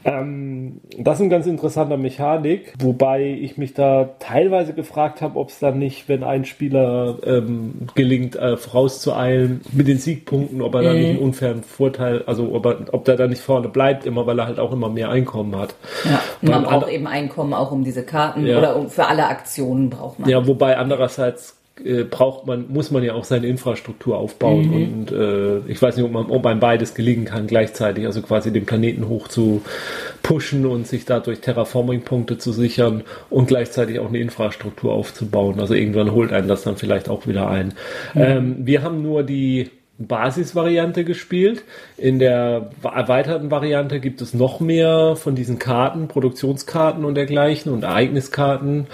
[0.06, 5.50] Ähm, das ist ein ganz interessanter Mechanik, wobei ich mich da teilweise gefragt habe, ob
[5.50, 10.84] es dann nicht, wenn ein Spieler ähm, gelingt, äh, vorauszueilen mit den Siegpunkten, ob er
[10.84, 14.28] dann nicht einen unfairen Vorteil, also ob, er, ob der da nicht vorne bleibt, immer
[14.28, 15.76] weil er halt auch immer mehr Einkommen hat.
[16.04, 16.22] ja.
[16.42, 18.60] Und man braucht eben Einkommen auch um diese Karten Ja.
[18.60, 20.30] oder um, für alle Aktionen braucht man.
[20.30, 25.58] Ja, wobei andererseits äh, braucht man, muss man ja auch seine Infrastruktur aufbauen und äh,
[25.68, 29.10] ich weiß nicht, ob man, ob einem beides gelingen kann gleichzeitig, also quasi den Planeten
[29.10, 29.62] hoch zu
[30.24, 35.60] pushen und sich dadurch Terraforming-Punkte zu sichern und gleichzeitig auch eine Infrastruktur aufzubauen.
[35.60, 37.74] Also irgendwann holt einen das dann vielleicht auch wieder ein.
[38.16, 41.64] Ähm, wir haben nur die Basisvariante gespielt.
[41.98, 47.84] In der erweiterten Variante gibt es noch mehr von diesen Karten, Produktionskarten und dergleichen und
[47.84, 48.88] Ereigniskarten.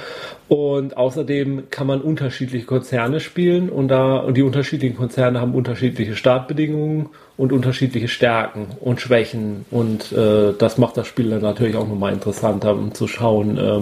[0.47, 6.15] Und außerdem kann man unterschiedliche Konzerne spielen und da und die unterschiedlichen Konzerne haben unterschiedliche
[6.15, 9.65] Startbedingungen und unterschiedliche Stärken und Schwächen.
[9.71, 13.81] Und äh, das macht das Spiel dann natürlich auch nochmal interessanter, um zu schauen, äh,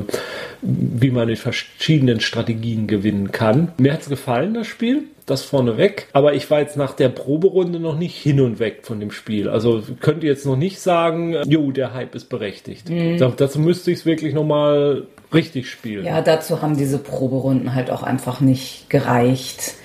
[0.62, 3.74] wie man mit verschiedenen Strategien gewinnen kann.
[3.78, 5.06] Mir hat's gefallen, das Spiel.
[5.30, 6.08] Das vorneweg.
[6.14, 9.50] Aber ich war jetzt nach der Proberunde noch nicht hin und weg von dem Spiel.
[9.50, 12.90] Also könnte jetzt noch nicht sagen, jo, der Hype ist berechtigt.
[12.90, 13.18] Mhm.
[13.38, 15.04] Dazu müsste ich es wirklich nochmal
[15.34, 16.06] richtig spielen.
[16.06, 19.76] Ja, dazu haben diese Proberunden halt auch einfach nicht gereicht.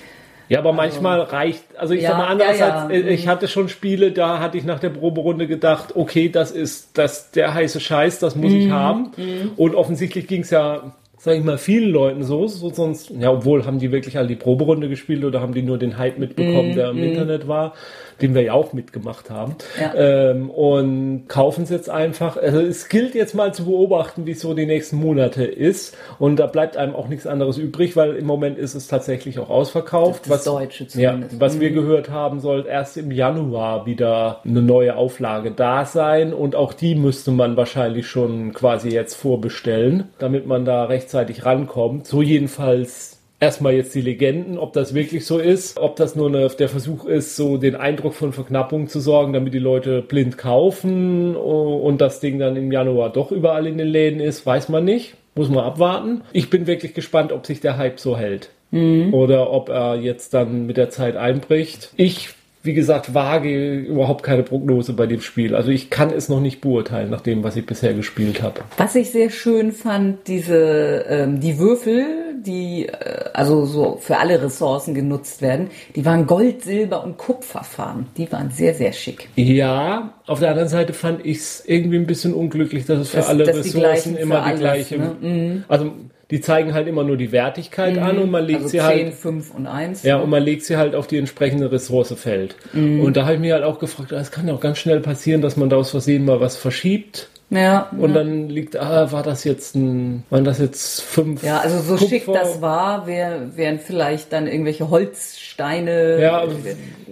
[0.47, 2.89] Ja, aber manchmal also, reicht, also ich ja, sag mal anders, ja, ja.
[2.89, 6.97] Äh, ich hatte schon Spiele, da hatte ich nach der Proberunde gedacht, okay, das ist
[6.97, 8.59] das der heiße Scheiß, das muss mhm.
[8.59, 9.11] ich haben.
[9.17, 9.51] Mhm.
[9.55, 10.93] Und offensichtlich ging es ja
[11.25, 14.35] sag ich mal, vielen Leuten so, so sonst, ja, obwohl haben die wirklich alle die
[14.35, 17.03] Proberunde gespielt oder haben die nur den Hype mitbekommen, mm, der im mm.
[17.03, 17.73] Internet war,
[18.21, 19.55] den wir ja auch mitgemacht haben.
[19.79, 19.93] Ja.
[19.95, 22.37] Ähm, und kaufen es jetzt einfach.
[22.37, 25.97] Also es gilt jetzt mal zu beobachten, wie es so die nächsten Monate ist.
[26.19, 29.49] Und da bleibt einem auch nichts anderes übrig, weil im Moment ist es tatsächlich auch
[29.49, 30.23] ausverkauft.
[30.25, 31.33] Das, was, Deutsche zumindest.
[31.33, 31.59] Ja, was mm.
[31.59, 31.75] wir mhm.
[31.75, 36.33] gehört haben, soll erst im Januar wieder eine neue Auflage da sein.
[36.33, 42.07] Und auch die müsste man wahrscheinlich schon quasi jetzt vorbestellen, damit man da rechtzeitig rankommt.
[42.07, 46.47] So jedenfalls erstmal jetzt die Legenden, ob das wirklich so ist, ob das nur eine,
[46.47, 51.35] der Versuch ist, so den Eindruck von Verknappung zu sorgen, damit die Leute blind kaufen
[51.35, 55.15] und das Ding dann im Januar doch überall in den Läden ist, weiß man nicht.
[55.37, 56.21] Muss man abwarten.
[56.31, 58.51] Ich bin wirklich gespannt, ob sich der Hype so hält.
[58.71, 59.13] Mhm.
[59.13, 61.91] Oder ob er jetzt dann mit der Zeit einbricht.
[61.97, 62.29] Ich
[62.65, 65.55] wie gesagt, wage überhaupt keine Prognose bei dem Spiel.
[65.55, 68.61] Also ich kann es noch nicht beurteilen, nach dem, was ich bisher gespielt habe.
[68.77, 74.41] Was ich sehr schön fand, diese ähm, die Würfel, die äh, also so für alle
[74.41, 78.07] Ressourcen genutzt werden, die waren Gold, Silber und Kupferfarben.
[78.17, 79.29] Die waren sehr, sehr schick.
[79.35, 83.17] Ja, auf der anderen Seite fand ich es irgendwie ein bisschen unglücklich, dass es für
[83.17, 84.97] das, alle Ressourcen immer die gleiche.
[84.97, 85.15] Ne?
[85.21, 85.63] Mhm.
[85.67, 85.91] Also
[86.31, 88.03] die zeigen halt immer nur die Wertigkeit mhm.
[88.03, 90.03] an und man legt also sie 10, halt 5 und 1.
[90.03, 92.55] Ja, und man legt sie halt auf die entsprechende Ressource fällt.
[92.73, 93.01] Mhm.
[93.01, 95.41] Und da habe ich mir halt auch gefragt, es kann ja auch ganz schnell passieren,
[95.41, 97.29] dass man da aus Versehen mal was verschiebt.
[97.49, 97.89] Ja.
[97.91, 98.15] Und ja.
[98.15, 101.43] dann liegt, ah, war das jetzt ein, waren das jetzt fünf?
[101.43, 102.07] Ja, also so Kupfer?
[102.07, 106.43] schick das war, wär, wären vielleicht dann irgendwelche Holzsteine, ja,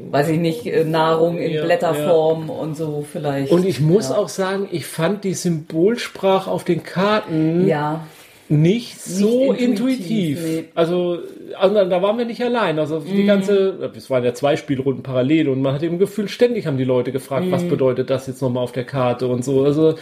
[0.10, 3.52] weiß ich nicht, äh, Nahrung in ja, Blätterform und so vielleicht.
[3.52, 7.68] Und ich muss auch sagen, ich fand die Symbolsprache auf den Karten.
[7.68, 8.02] Ja
[8.62, 10.40] nicht so nicht intuitiv.
[10.40, 10.40] intuitiv.
[10.44, 10.64] Nee.
[10.76, 11.20] Also,
[11.58, 12.80] also, da waren wir nicht allein.
[12.80, 13.28] Also die mhm.
[13.28, 16.84] ganze, es waren ja zwei Spielrunden parallel und man hat im Gefühl, ständig haben die
[16.84, 17.52] Leute gefragt, mhm.
[17.52, 19.64] was bedeutet das jetzt nochmal auf der Karte und so.
[19.64, 19.96] Also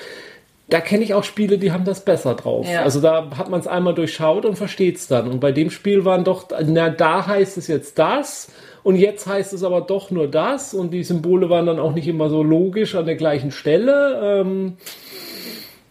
[0.71, 2.65] da kenne ich auch Spiele, die haben das besser drauf.
[2.71, 2.83] Ja.
[2.83, 5.27] Also da hat man es einmal durchschaut und versteht es dann.
[5.27, 8.49] Und bei dem Spiel waren doch, na, da heißt es jetzt das
[8.81, 12.07] und jetzt heißt es aber doch nur das und die Symbole waren dann auch nicht
[12.07, 14.21] immer so logisch an der gleichen Stelle.
[14.23, 14.77] Ähm,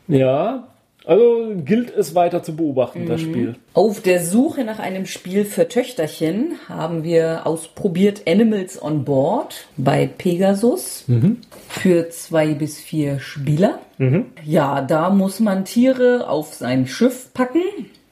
[0.08, 0.69] ja,
[1.04, 3.08] also gilt es weiter zu beobachten, mhm.
[3.08, 3.56] das Spiel.
[3.74, 10.06] Auf der Suche nach einem Spiel für Töchterchen haben wir ausprobiert Animals on Board bei
[10.06, 11.38] Pegasus mhm.
[11.68, 13.78] für zwei bis vier Spieler.
[13.98, 14.26] Mhm.
[14.44, 17.62] Ja, da muss man Tiere auf sein Schiff packen.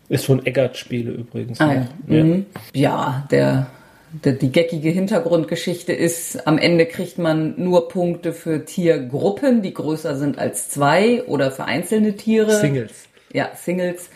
[0.09, 1.61] Ist von Eggert-Spiele übrigens.
[1.61, 1.89] Ah, ja.
[2.09, 2.25] Ja.
[2.25, 2.47] Mhm.
[2.73, 3.67] ja, der
[4.13, 10.39] die geckige Hintergrundgeschichte ist, am Ende kriegt man nur Punkte für Tiergruppen, die größer sind
[10.39, 12.59] als zwei oder für einzelne Tiere.
[12.59, 13.09] Singles.
[13.33, 14.09] Ja, Singles.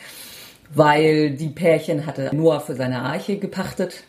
[0.74, 4.05] Weil die Pärchen hatte Noah für seine Arche gepachtet.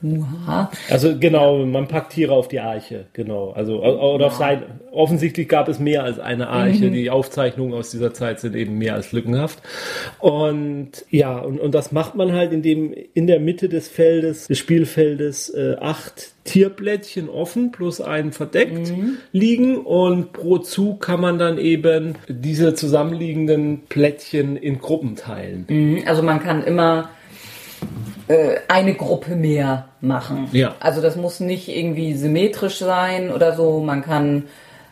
[0.00, 0.70] Muha.
[0.90, 3.52] Also genau, man packt Tiere auf die Arche, genau.
[3.52, 4.26] Also oder ja.
[4.26, 6.86] auf sein, offensichtlich gab es mehr als eine Arche.
[6.86, 6.92] Mhm.
[6.92, 9.60] Die Aufzeichnungen aus dieser Zeit sind eben mehr als lückenhaft.
[10.18, 14.58] Und ja, und, und das macht man halt, indem in der Mitte des Feldes, des
[14.58, 19.16] Spielfeldes, äh, acht Tierplättchen offen plus einen verdeckt mhm.
[19.32, 25.64] liegen und pro Zug kann man dann eben diese zusammenliegenden Plättchen in Gruppen teilen.
[25.68, 26.02] Mhm.
[26.06, 27.08] Also man kann immer
[28.28, 30.48] äh, eine Gruppe mehr machen.
[30.52, 30.74] Ja.
[30.80, 33.80] Also das muss nicht irgendwie symmetrisch sein oder so.
[33.80, 34.44] Man kann,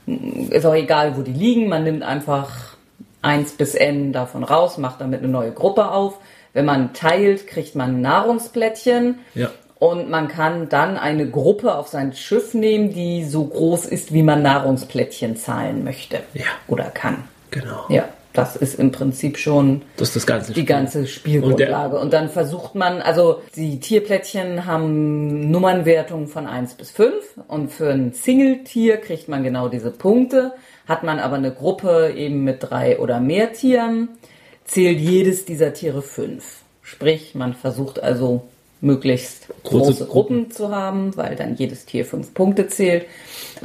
[0.07, 1.69] ist auch egal, wo die liegen.
[1.69, 2.77] Man nimmt einfach
[3.23, 6.19] eins bis n davon raus, macht damit eine neue Gruppe auf.
[6.53, 9.21] Wenn man teilt, kriegt man Nahrungsplättchen.
[9.35, 9.51] Ja.
[9.79, 14.23] Und man kann dann eine Gruppe auf sein Schiff nehmen, die so groß ist, wie
[14.23, 16.21] man Nahrungsplättchen zahlen möchte.
[16.35, 16.45] Ja.
[16.69, 17.25] Oder kann.
[17.51, 17.87] Genau.
[17.89, 20.65] Ja das ist im Prinzip schon das das ganze die Spiel.
[20.65, 21.97] ganze Spielgrundlage.
[21.97, 27.13] Und, und, dann versucht man, also die Tierplättchen haben Nummernwertungen von 1 bis 5
[27.49, 30.53] und für ein Single-Tier kriegt man genau diese Punkte.
[30.87, 34.09] Hat man aber eine Gruppe eben mit drei oder mehr Tieren,
[34.65, 36.63] zählt jedes dieser Tiere 5.
[36.83, 38.43] Sprich, man versucht also
[38.83, 43.07] möglichst große, große Gruppen, Gruppen zu haben, weil dann jedes Tier fünf Punkte zählt.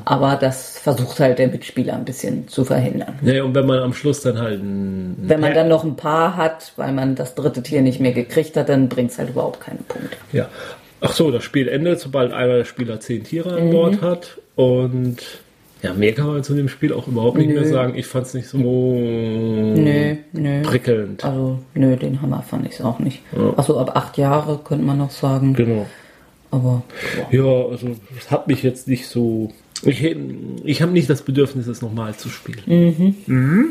[0.05, 3.15] Aber das versucht halt der Mitspieler ein bisschen zu verhindern.
[3.23, 6.37] Ja, und wenn man am Schluss dann halt ein, Wenn man dann noch ein Paar
[6.37, 9.59] hat, weil man das dritte Tier nicht mehr gekriegt hat, dann bringt es halt überhaupt
[9.59, 10.17] keine Punkte.
[10.31, 10.49] Ja.
[11.01, 14.01] Ach so, das Spiel endet, sobald einer der Spieler zehn Tiere an Bord mhm.
[14.01, 14.37] hat.
[14.55, 15.17] Und
[15.83, 17.55] ja, mehr kann man zu dem Spiel auch überhaupt nicht nö.
[17.55, 17.95] mehr sagen.
[17.95, 20.61] Ich fand es nicht so nö, nö.
[20.63, 21.23] prickelnd.
[21.23, 23.21] Also, nö, den Hammer fand ich es auch nicht.
[23.35, 23.53] Ja.
[23.55, 25.53] Also ab acht Jahre könnte man noch sagen.
[25.53, 25.85] Genau.
[26.49, 26.83] Aber
[27.31, 29.51] Ja, also es hat mich jetzt nicht so.
[29.83, 30.03] Ich,
[30.63, 33.65] ich habe nicht das Bedürfnis, es nochmal zu spielen.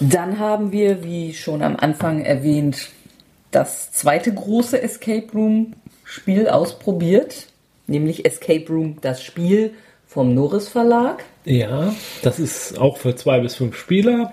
[0.00, 2.88] Dann haben wir, wie schon am Anfang erwähnt,
[3.52, 7.46] das zweite große Escape Room Spiel ausprobiert,
[7.86, 9.72] nämlich Escape Room, das Spiel
[10.08, 11.22] vom Norris Verlag.
[11.44, 14.32] Ja, das ist auch für zwei bis fünf Spieler.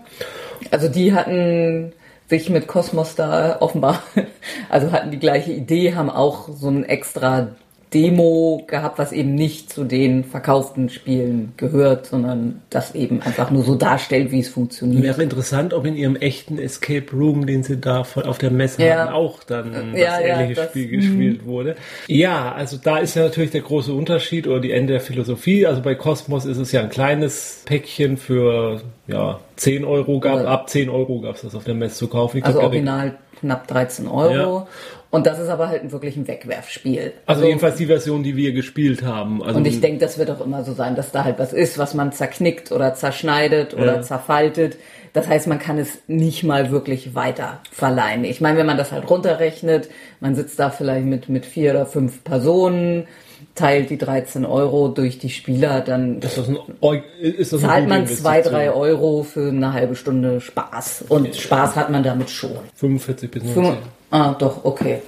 [0.72, 1.94] Also die hatten
[2.28, 4.02] sich mit Cosmos da offenbar,
[4.70, 7.50] also hatten die gleiche Idee, haben auch so ein extra
[7.94, 13.64] Demo gehabt, was eben nicht zu den verkauften Spielen gehört, sondern das eben einfach nur
[13.64, 15.02] so darstellt, wie es funktioniert.
[15.04, 18.98] Wäre interessant, ob in ihrem echten Escape Room, den sie da auf der Messe Ja.
[19.04, 21.76] hatten, auch dann das Ja, ja, ähnliche das- Spiel gespielt wurde.
[22.08, 25.66] Ja, also da ist ja natürlich der große Unterschied oder die Ende der Philosophie.
[25.66, 30.70] Also bei Cosmos ist es ja ein kleines Päckchen für ja 10 Euro gab, ab
[30.70, 32.40] 10 Euro gab es das auf der Messe zu kaufen.
[32.40, 34.34] Ich Also glaub, original knapp 13 Euro.
[34.34, 34.68] Ja.
[35.12, 37.14] Und das ist aber halt wirklich ein Wegwerfspiel.
[37.26, 39.42] Also jedenfalls die Version, die wir gespielt haben.
[39.42, 41.78] Also Und ich denke, das wird auch immer so sein, dass da halt was ist,
[41.78, 44.02] was man zerknickt oder zerschneidet oder Ja.
[44.02, 44.78] zerfaltet.
[45.14, 48.26] Das heißt, man kann es nicht mal wirklich weiter verleihen.
[48.26, 49.90] Ich meine, wenn man das halt runterrechnet,
[50.20, 53.08] man sitzt da vielleicht mit, mit vier oder fünf Personen,
[53.56, 58.54] teilt die 13 Euro durch die Spieler, dann zahlt man zwei, Investition?
[58.54, 61.06] drei Euro für eine halbe Stunde Spaß.
[61.10, 62.52] Und Spaß hat man damit schon.
[62.76, 63.64] 45 bis 90.
[63.64, 63.78] Fünf-
[64.12, 65.02] Ah, doch, okay.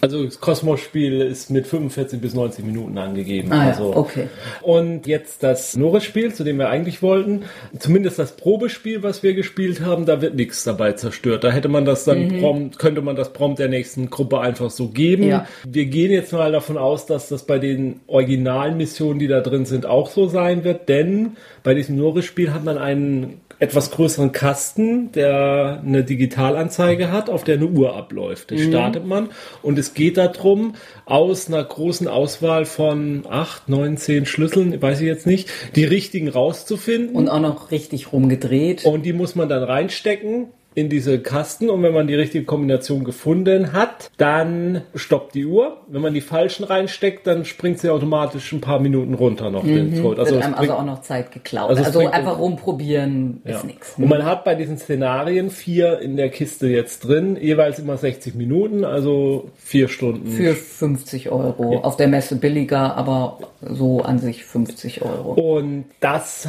[0.00, 3.52] Also das Kosmos-Spiel ist mit 45 bis 90 Minuten angegeben.
[3.52, 3.96] Ah, ja, also.
[3.96, 4.28] okay.
[4.62, 7.42] Und jetzt das Norris-Spiel, zu dem wir eigentlich wollten.
[7.78, 11.44] Zumindest das Probespiel, was wir gespielt haben, da wird nichts dabei zerstört.
[11.44, 14.88] Da hätte man das dann prompt, könnte man das prompt der nächsten Gruppe einfach so
[14.88, 15.24] geben.
[15.24, 15.30] Mhm.
[15.30, 15.46] Ja.
[15.66, 19.86] Wir gehen jetzt mal davon aus, dass das bei den Originalmissionen, die da drin sind,
[19.86, 25.82] auch so sein wird, denn bei diesem Norris-Spiel hat man einen etwas größeren Kasten, der
[25.84, 28.50] eine Digitalanzeige hat, auf der eine Uhr abläuft.
[28.50, 28.56] Mhm.
[28.56, 29.30] Das startet man
[29.62, 35.06] und es geht darum, aus einer großen Auswahl von acht, neun, zehn Schlüsseln, weiß ich
[35.06, 37.16] jetzt nicht, die richtigen rauszufinden.
[37.16, 38.84] Und auch noch richtig rumgedreht.
[38.84, 43.02] Und die muss man dann reinstecken in diese Kasten und wenn man die richtige Kombination
[43.02, 45.78] gefunden hat, dann stoppt die Uhr.
[45.88, 50.02] Wenn man die falschen reinsteckt, dann springt sie automatisch ein paar Minuten runter noch den
[50.02, 50.18] Code.
[50.18, 51.70] wird es einem also auch noch Zeit geklaut.
[51.70, 53.56] Also Also, einfach rumprobieren ja.
[53.56, 53.94] ist nichts.
[53.96, 58.34] Und man hat bei diesen Szenarien vier in der Kiste jetzt drin, jeweils immer 60
[58.34, 60.26] Minuten, also vier Stunden.
[60.26, 61.78] Für 50 Euro.
[61.78, 65.32] Auf der Messe billiger, aber so an sich 50 Euro.
[65.32, 66.46] Und das,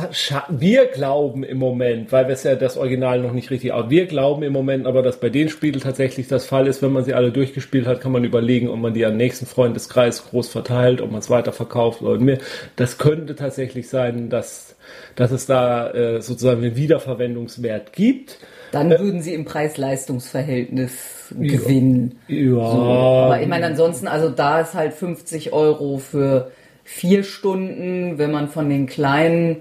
[0.50, 4.06] wir glauben im Moment, weil wir es ja das Original noch nicht richtig aus, wir
[4.06, 7.14] glauben im Moment aber, dass bei den Spielen tatsächlich das Fall ist, wenn man sie
[7.14, 11.02] alle durchgespielt hat, kann man überlegen, ob man die an den nächsten Freundeskreis groß verteilt,
[11.02, 12.40] ob man es weiterverkauft oder mehr.
[12.76, 14.76] Das könnte tatsächlich sein, dass,
[15.16, 18.40] dass es da äh, sozusagen einen Wiederverwendungswert gibt.
[18.72, 22.20] Dann würden sie im Preis-Leistungs-Verhältnis gewinnen.
[22.28, 22.82] Ja, So.
[22.82, 26.52] Aber ich meine, ansonsten, also da ist halt 50 Euro für
[26.84, 28.18] vier Stunden.
[28.18, 29.58] Wenn man von den kleinen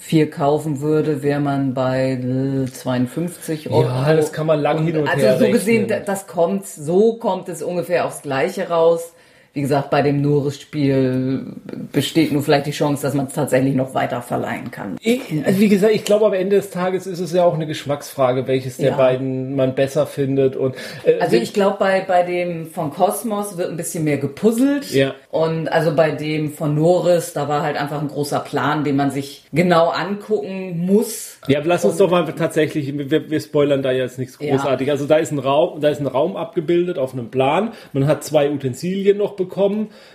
[0.00, 3.82] vier kaufen würde, wäre man bei äh, 52 Euro.
[3.82, 6.06] ja, das kann man lang hin und Also her so gesehen, rechnen.
[6.06, 9.12] das kommt, so kommt es ungefähr aufs Gleiche raus.
[9.58, 11.46] Wie gesagt, bei dem Norris-Spiel
[11.90, 14.96] besteht nur vielleicht die Chance, dass man es tatsächlich noch weiter verleihen kann.
[15.00, 17.66] Ich, also wie gesagt, ich glaube, am Ende des Tages ist es ja auch eine
[17.66, 18.96] Geschmacksfrage, welches der Ja.
[18.96, 20.54] beiden man besser findet.
[20.54, 24.92] Und äh, Also ich glaube, bei, bei dem von Cosmos wird ein bisschen mehr gepuzzelt.
[24.92, 25.14] Ja.
[25.32, 29.10] Und also bei dem von Norris, da war halt einfach ein großer Plan, den man
[29.10, 31.38] sich genau angucken muss.
[31.48, 34.54] ja, lass uns doch mal tatsächlich, wir, wir spoilern da jetzt nichts Ja.
[34.54, 34.88] großartig.
[34.92, 37.72] Also da ist ein Raum, da ist ein Raum abgebildet auf einem Plan.
[37.92, 39.47] Man hat zwei Utensilien noch bekommen.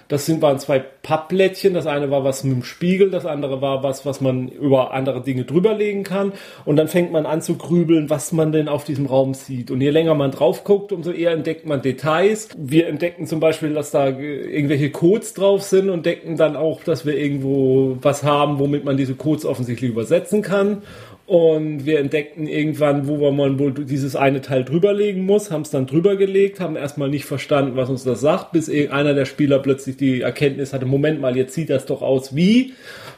[0.07, 1.73] Das sind waren zwei Pappplättchen.
[1.73, 5.21] Das eine war was mit dem Spiegel, das andere war was, was man über andere
[5.21, 6.33] Dinge drüberlegen kann.
[6.65, 9.71] Und dann fängt man an zu grübeln, was man denn auf diesem Raum sieht.
[9.71, 12.49] Und je länger man drauf guckt, umso eher entdeckt man Details.
[12.57, 17.05] Wir entdecken zum Beispiel, dass da irgendwelche Codes drauf sind und entdecken dann auch, dass
[17.05, 20.83] wir irgendwo was haben, womit man diese Codes offensichtlich übersetzen kann.
[21.33, 25.87] Und wir entdeckten irgendwann, wo man wohl dieses eine Teil drüberlegen muss, haben es dann
[25.87, 29.97] drüber gelegt, haben erstmal nicht verstanden, was uns das sagt, bis einer der Spieler plötzlich
[29.97, 32.75] die Erkenntnis hatte, Moment mal, jetzt sieht das doch aus wie.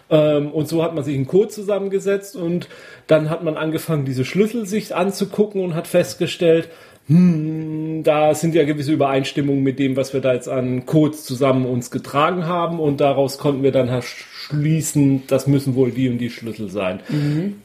[0.09, 2.69] Ähm, und so hat man sich einen Code zusammengesetzt und
[3.07, 6.69] dann hat man angefangen, diese Schlüssel sich anzugucken und hat festgestellt,
[7.07, 11.65] hm, da sind ja gewisse Übereinstimmungen mit dem, was wir da jetzt an Codes zusammen
[11.65, 12.79] uns getragen haben.
[12.79, 16.99] Und daraus konnten wir dann schließen, das müssen wohl die und die Schlüssel sein.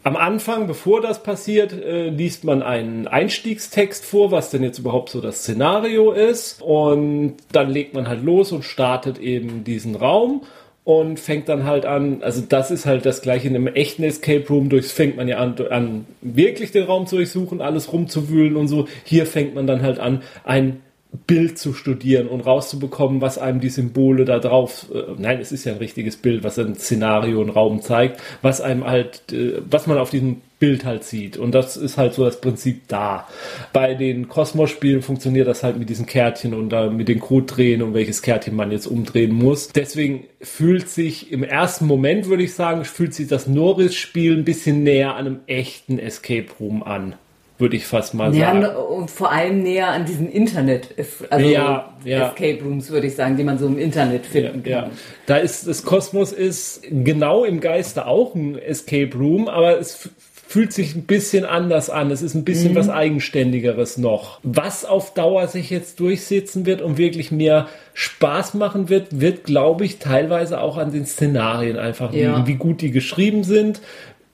[0.03, 5.09] Am Anfang, bevor das passiert, äh, liest man einen Einstiegstext vor, was denn jetzt überhaupt
[5.09, 6.61] so das Szenario ist.
[6.61, 10.43] Und dann legt man halt los und startet eben diesen Raum
[10.85, 14.47] und fängt dann halt an, also das ist halt das gleiche in einem echten Escape
[14.49, 18.68] Room, durchs fängt man ja an, an wirklich den Raum zu durchsuchen, alles rumzuwühlen und
[18.68, 18.89] so.
[19.05, 20.81] Hier fängt man dann halt an, ein
[21.26, 25.64] Bild zu studieren und rauszubekommen, was einem die Symbole da drauf, äh, nein, es ist
[25.64, 29.86] ja ein richtiges Bild, was ein Szenario, ein Raum zeigt, was einem halt, äh, was
[29.86, 31.36] man auf diesem Bild halt sieht.
[31.36, 33.26] Und das ist halt so das Prinzip da.
[33.72, 37.82] Bei den Kosmos-Spielen funktioniert das halt mit diesen Kärtchen und da mit den Code drehen
[37.82, 39.68] und welches Kärtchen man jetzt umdrehen muss.
[39.68, 44.84] Deswegen fühlt sich im ersten Moment, würde ich sagen, fühlt sich das Norris-Spiel ein bisschen
[44.84, 47.14] näher an einem echten Escape Room an
[47.61, 48.64] würde ich fast mal ja, sagen.
[48.76, 50.88] Und vor allem näher an diesen Internet,
[51.30, 52.28] also ja, ja.
[52.28, 54.90] Escape Rooms, würde ich sagen, die man so im Internet finden ja, kann.
[54.90, 54.96] Ja.
[55.26, 60.11] Da ist das Kosmos ist genau im Geiste auch ein Escape Room, aber es
[60.50, 62.11] fühlt sich ein bisschen anders an.
[62.11, 62.76] Es ist ein bisschen mhm.
[62.76, 64.40] was Eigenständigeres noch.
[64.42, 69.84] Was auf Dauer sich jetzt durchsetzen wird und wirklich mehr Spaß machen wird, wird, glaube
[69.84, 73.80] ich, teilweise auch an den Szenarien einfach liegen, wie gut die geschrieben sind,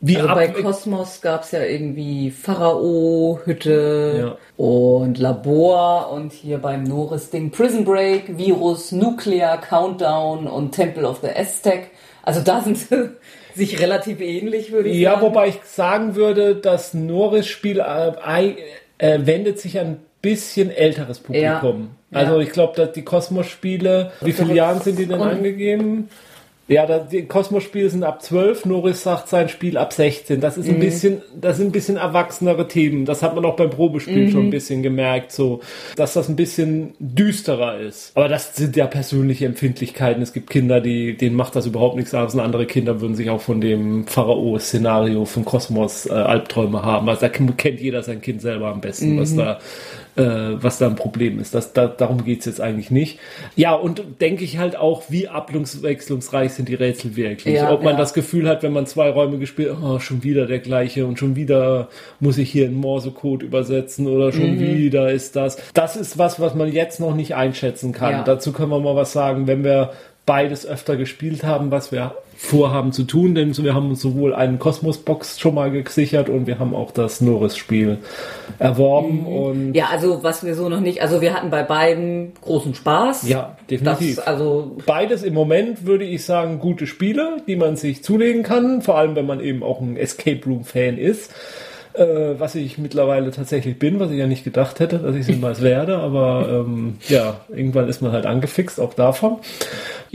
[0.01, 4.39] wie also bei Kosmos gab es ja irgendwie Pharao, Hütte ja.
[4.63, 11.31] und Labor und hier beim Norris-Ding Prison Break, Virus, Nuclear, Countdown und Temple of the
[11.35, 11.91] Aztec.
[12.23, 13.11] Also da sind sie
[13.55, 15.25] sich relativ ähnlich, würde ich ja, sagen.
[15.25, 18.55] Ja, wobei ich sagen würde, das Norris-Spiel äh,
[18.99, 21.91] äh, wendet sich an bisschen älteres Publikum.
[22.11, 22.19] Ja.
[22.19, 26.09] Also ich glaube, dass die Kosmos-Spiele, wie viele Jahre sind die denn angegeben?
[26.69, 30.41] Ja, das, die Kosmos-Spiele sind ab 12, Norris sagt sein Spiel ab 16.
[30.41, 30.81] Das ist ein mhm.
[30.81, 33.05] bisschen, das sind ein bisschen erwachsenere Themen.
[33.05, 34.31] Das hat man auch beim Probespiel mhm.
[34.31, 35.61] schon ein bisschen gemerkt, so,
[35.95, 38.11] dass das ein bisschen düsterer ist.
[38.17, 40.23] Aber das sind ja persönliche Empfindlichkeiten.
[40.23, 43.31] Es gibt Kinder, die, denen macht das überhaupt nichts aus und andere Kinder würden sich
[43.31, 47.09] auch von dem Pharao-Szenario von Kosmos äh, Albträume haben.
[47.09, 49.21] Also da kennt jeder sein Kind selber am besten, mhm.
[49.21, 49.61] was da
[50.17, 50.23] äh,
[50.63, 51.55] was da ein Problem ist.
[51.55, 53.19] Das, da, darum geht's jetzt eigentlich nicht.
[53.55, 57.57] Ja, und denke ich halt auch, wie abwechslungsreich sind die Rätsel wirklich.
[57.57, 57.99] Ja, Ob man ja.
[57.99, 61.37] das Gefühl hat, wenn man zwei Räume gespielt, oh, schon wieder der gleiche und schon
[61.37, 61.89] wieder
[62.21, 64.61] muss ich hier einen Morsecode übersetzen oder schon mhm.
[64.61, 65.59] wieder ist das.
[65.75, 68.13] Das ist was, was man jetzt noch nicht einschätzen kann.
[68.13, 68.23] Ja.
[68.25, 69.93] Dazu können wir mal was sagen, wenn wir
[70.27, 74.59] beides öfter gespielt haben, was wir vorhaben zu tun, denn wir haben uns sowohl einen
[74.59, 77.99] Kosmos-Box schon mal gesichert und wir haben auch das Norris-Spiel
[78.59, 79.21] erworben.
[79.21, 79.27] Mhm.
[79.27, 83.27] Und ja, also was wir so noch nicht, also wir hatten bei beiden großen Spaß.
[83.29, 84.17] Ja, definitiv.
[84.17, 88.83] Das, also Beides im Moment würde ich sagen gute Spiele, die man sich zulegen kann,
[88.83, 91.33] vor allem wenn man eben auch ein Escape Room-Fan ist
[91.99, 95.29] äh, was ich mittlerweile tatsächlich bin, was ich ja nicht gedacht hätte, dass ich es
[95.35, 99.39] jemals werde, aber ähm, ja, irgendwann ist man halt angefixt, auch davon.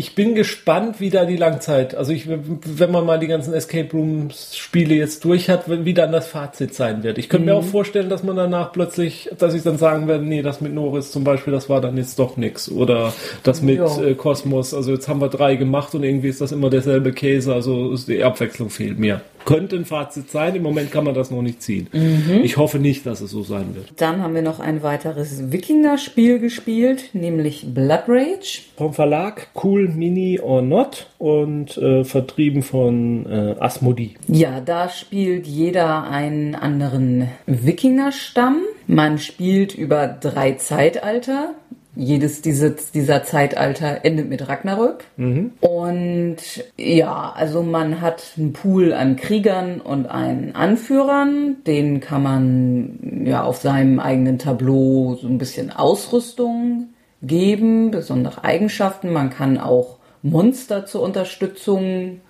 [0.01, 3.91] Ich bin gespannt, wie da die Langzeit, also ich, wenn man mal die ganzen Escape
[3.93, 7.19] Rooms Spiele jetzt durch hat, wie dann das Fazit sein wird.
[7.19, 7.51] Ich könnte mhm.
[7.51, 10.73] mir auch vorstellen, dass man danach plötzlich, dass ich dann sagen werde, nee, das mit
[10.73, 12.67] Norris zum Beispiel, das war dann jetzt doch nix.
[12.67, 16.51] Oder das mit äh, Kosmos, also jetzt haben wir drei gemacht und irgendwie ist das
[16.51, 20.55] immer derselbe Käse, also die Abwechslung fehlt mir könnte ein Fazit sein.
[20.55, 21.87] Im Moment kann man das noch nicht ziehen.
[21.91, 22.41] Mhm.
[22.43, 23.93] Ich hoffe nicht, dass es so sein wird.
[23.97, 28.61] Dann haben wir noch ein weiteres Wikinger-Spiel gespielt, nämlich Blood Rage.
[28.77, 34.15] Vom Verlag Cool Mini or Not und äh, vertrieben von äh, Asmodee.
[34.27, 38.61] Ja, da spielt jeder einen anderen Wikinger-Stamm.
[38.87, 41.53] Man spielt über drei Zeitalter
[41.95, 45.03] jedes dieses, dieser Zeitalter endet mit Ragnarök.
[45.17, 45.51] Mhm.
[45.59, 46.37] Und
[46.77, 51.57] ja, also man hat einen Pool an Kriegern und einen Anführern.
[51.67, 56.89] Den kann man ja auf seinem eigenen Tableau so ein bisschen Ausrüstung
[57.21, 59.11] geben, besondere Eigenschaften.
[59.11, 62.21] Man kann auch Monster zur Unterstützung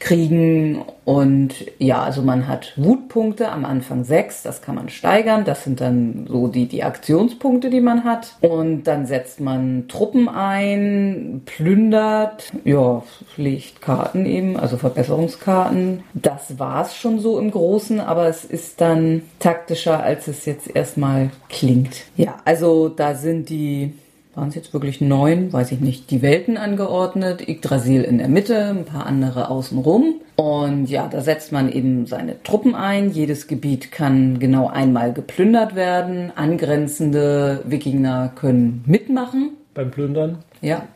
[0.00, 0.82] kriegen.
[1.04, 5.44] Und ja, also man hat Wutpunkte am Anfang sechs, das kann man steigern.
[5.44, 8.36] Das sind dann so die, die Aktionspunkte, die man hat.
[8.40, 13.02] Und dann setzt man Truppen ein, plündert, ja,
[13.36, 16.02] legt Karten eben, also Verbesserungskarten.
[16.14, 21.30] Das war's schon so im Großen, aber es ist dann taktischer, als es jetzt erstmal
[21.48, 22.04] klingt.
[22.16, 23.94] Ja, also da sind die
[24.36, 28.66] waren es jetzt wirklich neun, weiß ich nicht, die Welten angeordnet, Yggdrasil in der Mitte,
[28.66, 30.20] ein paar andere außenrum.
[30.36, 33.10] Und ja, da setzt man eben seine Truppen ein.
[33.10, 36.32] Jedes Gebiet kann genau einmal geplündert werden.
[36.36, 39.52] Angrenzende Wikinger können mitmachen.
[39.72, 40.38] Beim Plündern?
[40.60, 40.86] Ja.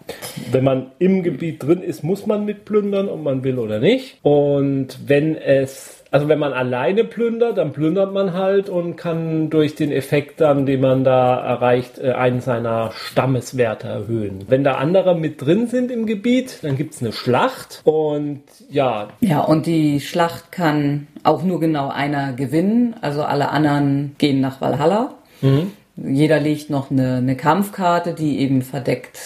[0.51, 4.18] Wenn man im Gebiet drin ist, muss man mitplündern, ob man will oder nicht.
[4.22, 9.76] Und wenn es also wenn man alleine plündert, dann plündert man halt und kann durch
[9.76, 14.44] den Effekt dann, den man da erreicht, äh, einen seiner Stammeswerte erhöhen.
[14.48, 19.08] Wenn da andere mit drin sind im Gebiet, dann gibt's eine Schlacht und ja.
[19.20, 22.96] Ja, und die Schlacht kann auch nur genau einer gewinnen.
[23.00, 25.14] Also alle anderen gehen nach Valhalla.
[25.42, 25.72] Mhm.
[25.96, 29.18] Jeder legt noch eine, eine Kampfkarte, die eben verdeckt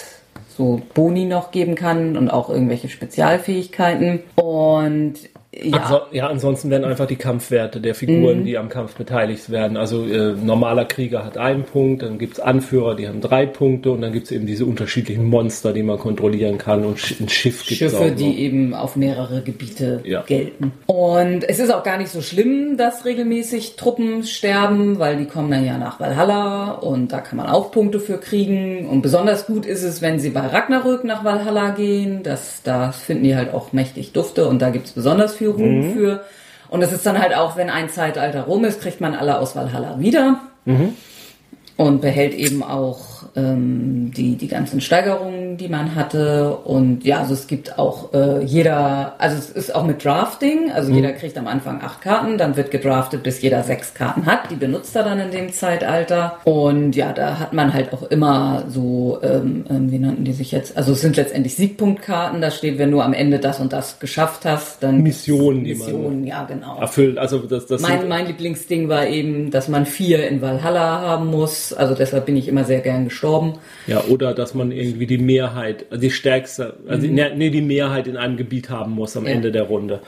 [0.55, 4.21] so Boni noch geben kann und auch irgendwelche Spezialfähigkeiten.
[4.35, 5.15] Und
[5.63, 5.77] Ja.
[5.77, 8.45] Anso ja, ansonsten werden einfach die Kampfwerte der Figuren, mhm.
[8.45, 9.77] die am Kampf beteiligt werden.
[9.77, 14.01] Also äh, normaler Krieger hat einen Punkt, dann gibt's Anführer, die haben drei Punkte und
[14.01, 17.99] dann gibt's eben diese unterschiedlichen Monster, die man kontrollieren kann und ein Schiff gibt's Schiffe,
[17.99, 20.23] auch die eben auf mehrere Gebiete ja.
[20.23, 20.73] gelten.
[20.87, 25.51] Und es ist auch gar nicht so schlimm, dass regelmäßig Truppen sterben, weil die kommen
[25.51, 28.89] dann ja nach Valhalla und da kann man auch Punkte für kriegen.
[28.89, 32.23] Und besonders gut ist es, wenn sie bei Ragnarök nach Valhalla gehen.
[32.23, 35.93] Das, da finden die halt auch mächtig Dufte und da gibt's besonders viel Ruhm mhm.
[35.93, 36.23] für.
[36.69, 39.55] Und es ist dann halt auch, wenn ein Zeitalter rum ist, kriegt man alle aus
[39.55, 40.39] Valhalla wieder.
[40.65, 40.95] Mhm.
[41.77, 46.55] Und behält eben auch ähm, die, die ganzen Steigerungen, die man hatte.
[46.63, 50.89] Und ja, also es gibt auch äh, jeder, also es ist auch mit Drafting, also
[50.89, 50.97] mhm.
[50.97, 54.51] jeder kriegt am Anfang acht Karten, dann wird gedraftet, bis jeder sechs Karten hat.
[54.51, 56.37] Die benutzt er dann in dem Zeitalter.
[56.45, 60.51] Und ja, da hat man halt auch immer so, ähm, ähm, wie nannten die sich
[60.51, 60.77] jetzt?
[60.77, 64.45] Also es sind letztendlich Siegpunktkarten, da steht, wenn du am Ende das und das geschafft
[64.45, 66.79] hast, dann Missionen, Missionen, ja genau.
[66.79, 67.17] Erfüllt.
[67.17, 71.73] Also das, das mein, mein Lieblingsding war eben, dass man vier in Valhalla haben muss.
[71.73, 73.24] Also deshalb bin ich immer sehr gern gestorben.
[73.87, 77.15] Ja, oder dass man irgendwie die Mehrheit, die stärkste, also mhm.
[77.35, 79.31] nee, die Mehrheit in einem Gebiet haben muss am ja.
[79.31, 79.99] Ende der Runde.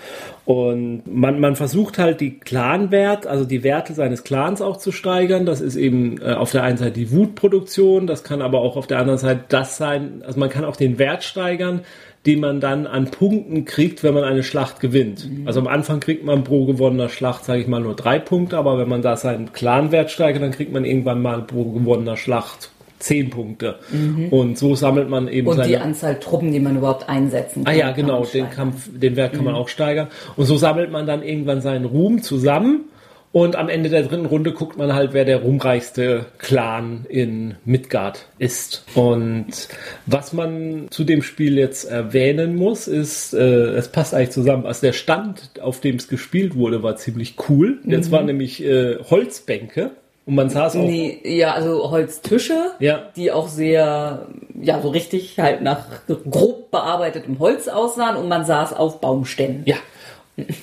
[0.45, 5.45] Und man, man versucht halt die Clanwert, also die Werte seines Clans auch zu steigern.
[5.45, 8.87] Das ist eben äh, auf der einen Seite die Wutproduktion, das kann aber auch auf
[8.87, 11.81] der anderen Seite das sein, also man kann auch den Wert steigern,
[12.25, 15.29] den man dann an Punkten kriegt, wenn man eine Schlacht gewinnt.
[15.29, 15.47] Mhm.
[15.47, 18.77] Also am Anfang kriegt man pro gewonnener Schlacht, sage ich mal, nur drei Punkte, aber
[18.77, 23.29] wenn man da seinen Clanwert steigert, dann kriegt man irgendwann mal pro gewonnener Schlacht zehn
[23.29, 23.75] Punkte.
[23.91, 24.29] Mhm.
[24.29, 27.73] Und so sammelt man eben Und die Anzahl Truppen, die man überhaupt einsetzen kann.
[27.73, 29.45] Ah ja, genau, den Kampf, den Wert kann mhm.
[29.45, 30.07] man auch steigern.
[30.35, 32.85] Und so sammelt man dann irgendwann seinen Ruhm zusammen.
[33.33, 38.25] Und am Ende der dritten Runde guckt man halt, wer der ruhmreichste Clan in Midgard
[38.39, 38.85] ist.
[38.95, 39.67] Und
[40.05, 44.65] was man zu dem Spiel jetzt erwähnen muss, ist, äh, es passt eigentlich zusammen.
[44.65, 47.79] Also der Stand, auf dem es gespielt wurde, war ziemlich cool.
[47.83, 47.91] Mhm.
[47.91, 49.91] Jetzt waren nämlich äh, Holzbänke
[50.27, 50.81] und man saß auch.
[50.81, 52.99] Nee, ja, also Holztische, ja.
[53.15, 54.27] die auch sehr,
[54.61, 55.85] ja, so richtig halt nach
[56.29, 59.63] grob bearbeitetem Holz aussahen und man saß auf Baumständen.
[59.65, 59.77] Ja,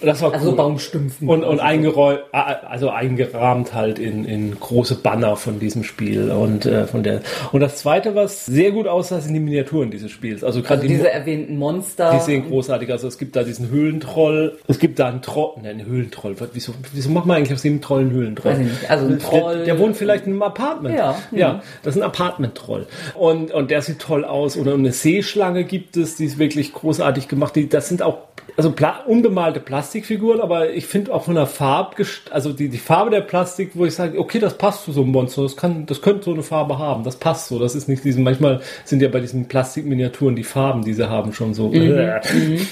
[0.02, 0.56] das war also cool.
[0.56, 1.28] Baumstümpfen.
[1.28, 6.30] Und, und eingeräumt, also eingerahmt halt in, in große Banner von diesem Spiel.
[6.30, 10.12] Und, äh, von der, und das zweite, was sehr gut aussah, sind die Miniaturen dieses
[10.12, 10.44] Spiels.
[10.44, 12.12] Also gerade also diese erwähnten Monster.
[12.14, 12.94] Die sehen großartig aus.
[12.94, 14.58] Also es gibt da diesen Höhlentroll.
[14.68, 16.36] Es gibt da einen Troll, ne, einen Höhlentroll.
[16.52, 18.52] Wieso, wieso macht man eigentlich aus dem Troll einen Höhlentroll?
[18.52, 18.90] Ich nicht.
[18.90, 19.56] Also ein Troll.
[19.56, 20.96] Der, der wohnt vielleicht in einem Apartment.
[20.96, 21.16] Ja.
[21.32, 22.86] Ja, das ist ein Apartment-Troll.
[23.14, 24.56] Und, und der sieht toll aus.
[24.56, 27.56] Oder eine Seeschlange gibt es, die ist wirklich großartig gemacht.
[27.56, 28.18] Die, das sind auch
[28.56, 28.72] also
[29.06, 33.72] unbemalte Plastikfiguren, aber ich finde auch von der Farbe, also die, die Farbe der Plastik,
[33.74, 36.32] wo ich sage, okay, das passt zu so einem Monster, das kann, das könnte so
[36.32, 39.46] eine Farbe haben, das passt so, das ist nicht diesen, manchmal sind ja bei diesen
[39.48, 41.68] Plastikminiaturen die Farben, die sie haben, schon so.
[41.68, 42.12] Mhm.
[42.32, 42.66] mhm.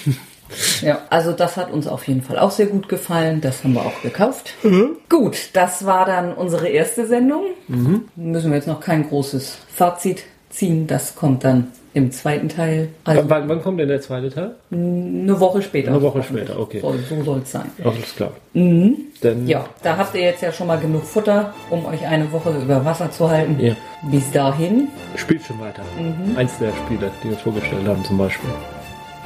[0.82, 3.40] Ja, also das hat uns auf jeden Fall auch sehr gut gefallen.
[3.40, 4.52] Das haben wir auch gekauft.
[4.62, 4.96] Mhm.
[5.08, 7.44] Gut, das war dann unsere erste Sendung.
[7.68, 8.08] Mhm.
[8.16, 10.86] Müssen wir jetzt noch kein großes Fazit ziehen.
[10.86, 12.88] Das kommt dann im zweiten Teil.
[13.04, 14.52] Also wann, wann, kommt denn der zweite Teil?
[14.70, 15.90] Eine Woche später.
[15.90, 16.80] Eine Woche später, okay.
[16.80, 17.70] So, so soll es sein.
[17.84, 18.32] Alles klar.
[18.54, 18.96] Mhm.
[19.20, 22.50] Dann ja, da habt ihr jetzt ja schon mal genug Futter, um euch eine Woche
[22.50, 23.58] über Wasser zu halten.
[23.60, 23.74] Ja.
[24.10, 24.88] Bis dahin.
[25.16, 25.82] Spielt schon weiter.
[25.98, 26.36] Mhm.
[26.36, 28.50] Eins der Spiele, die wir uns vorgestellt haben zum Beispiel.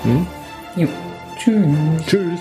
[0.03, 0.27] Hm?
[0.77, 0.89] Jo.
[1.39, 2.07] Tschüss.
[2.07, 2.41] Tschüss.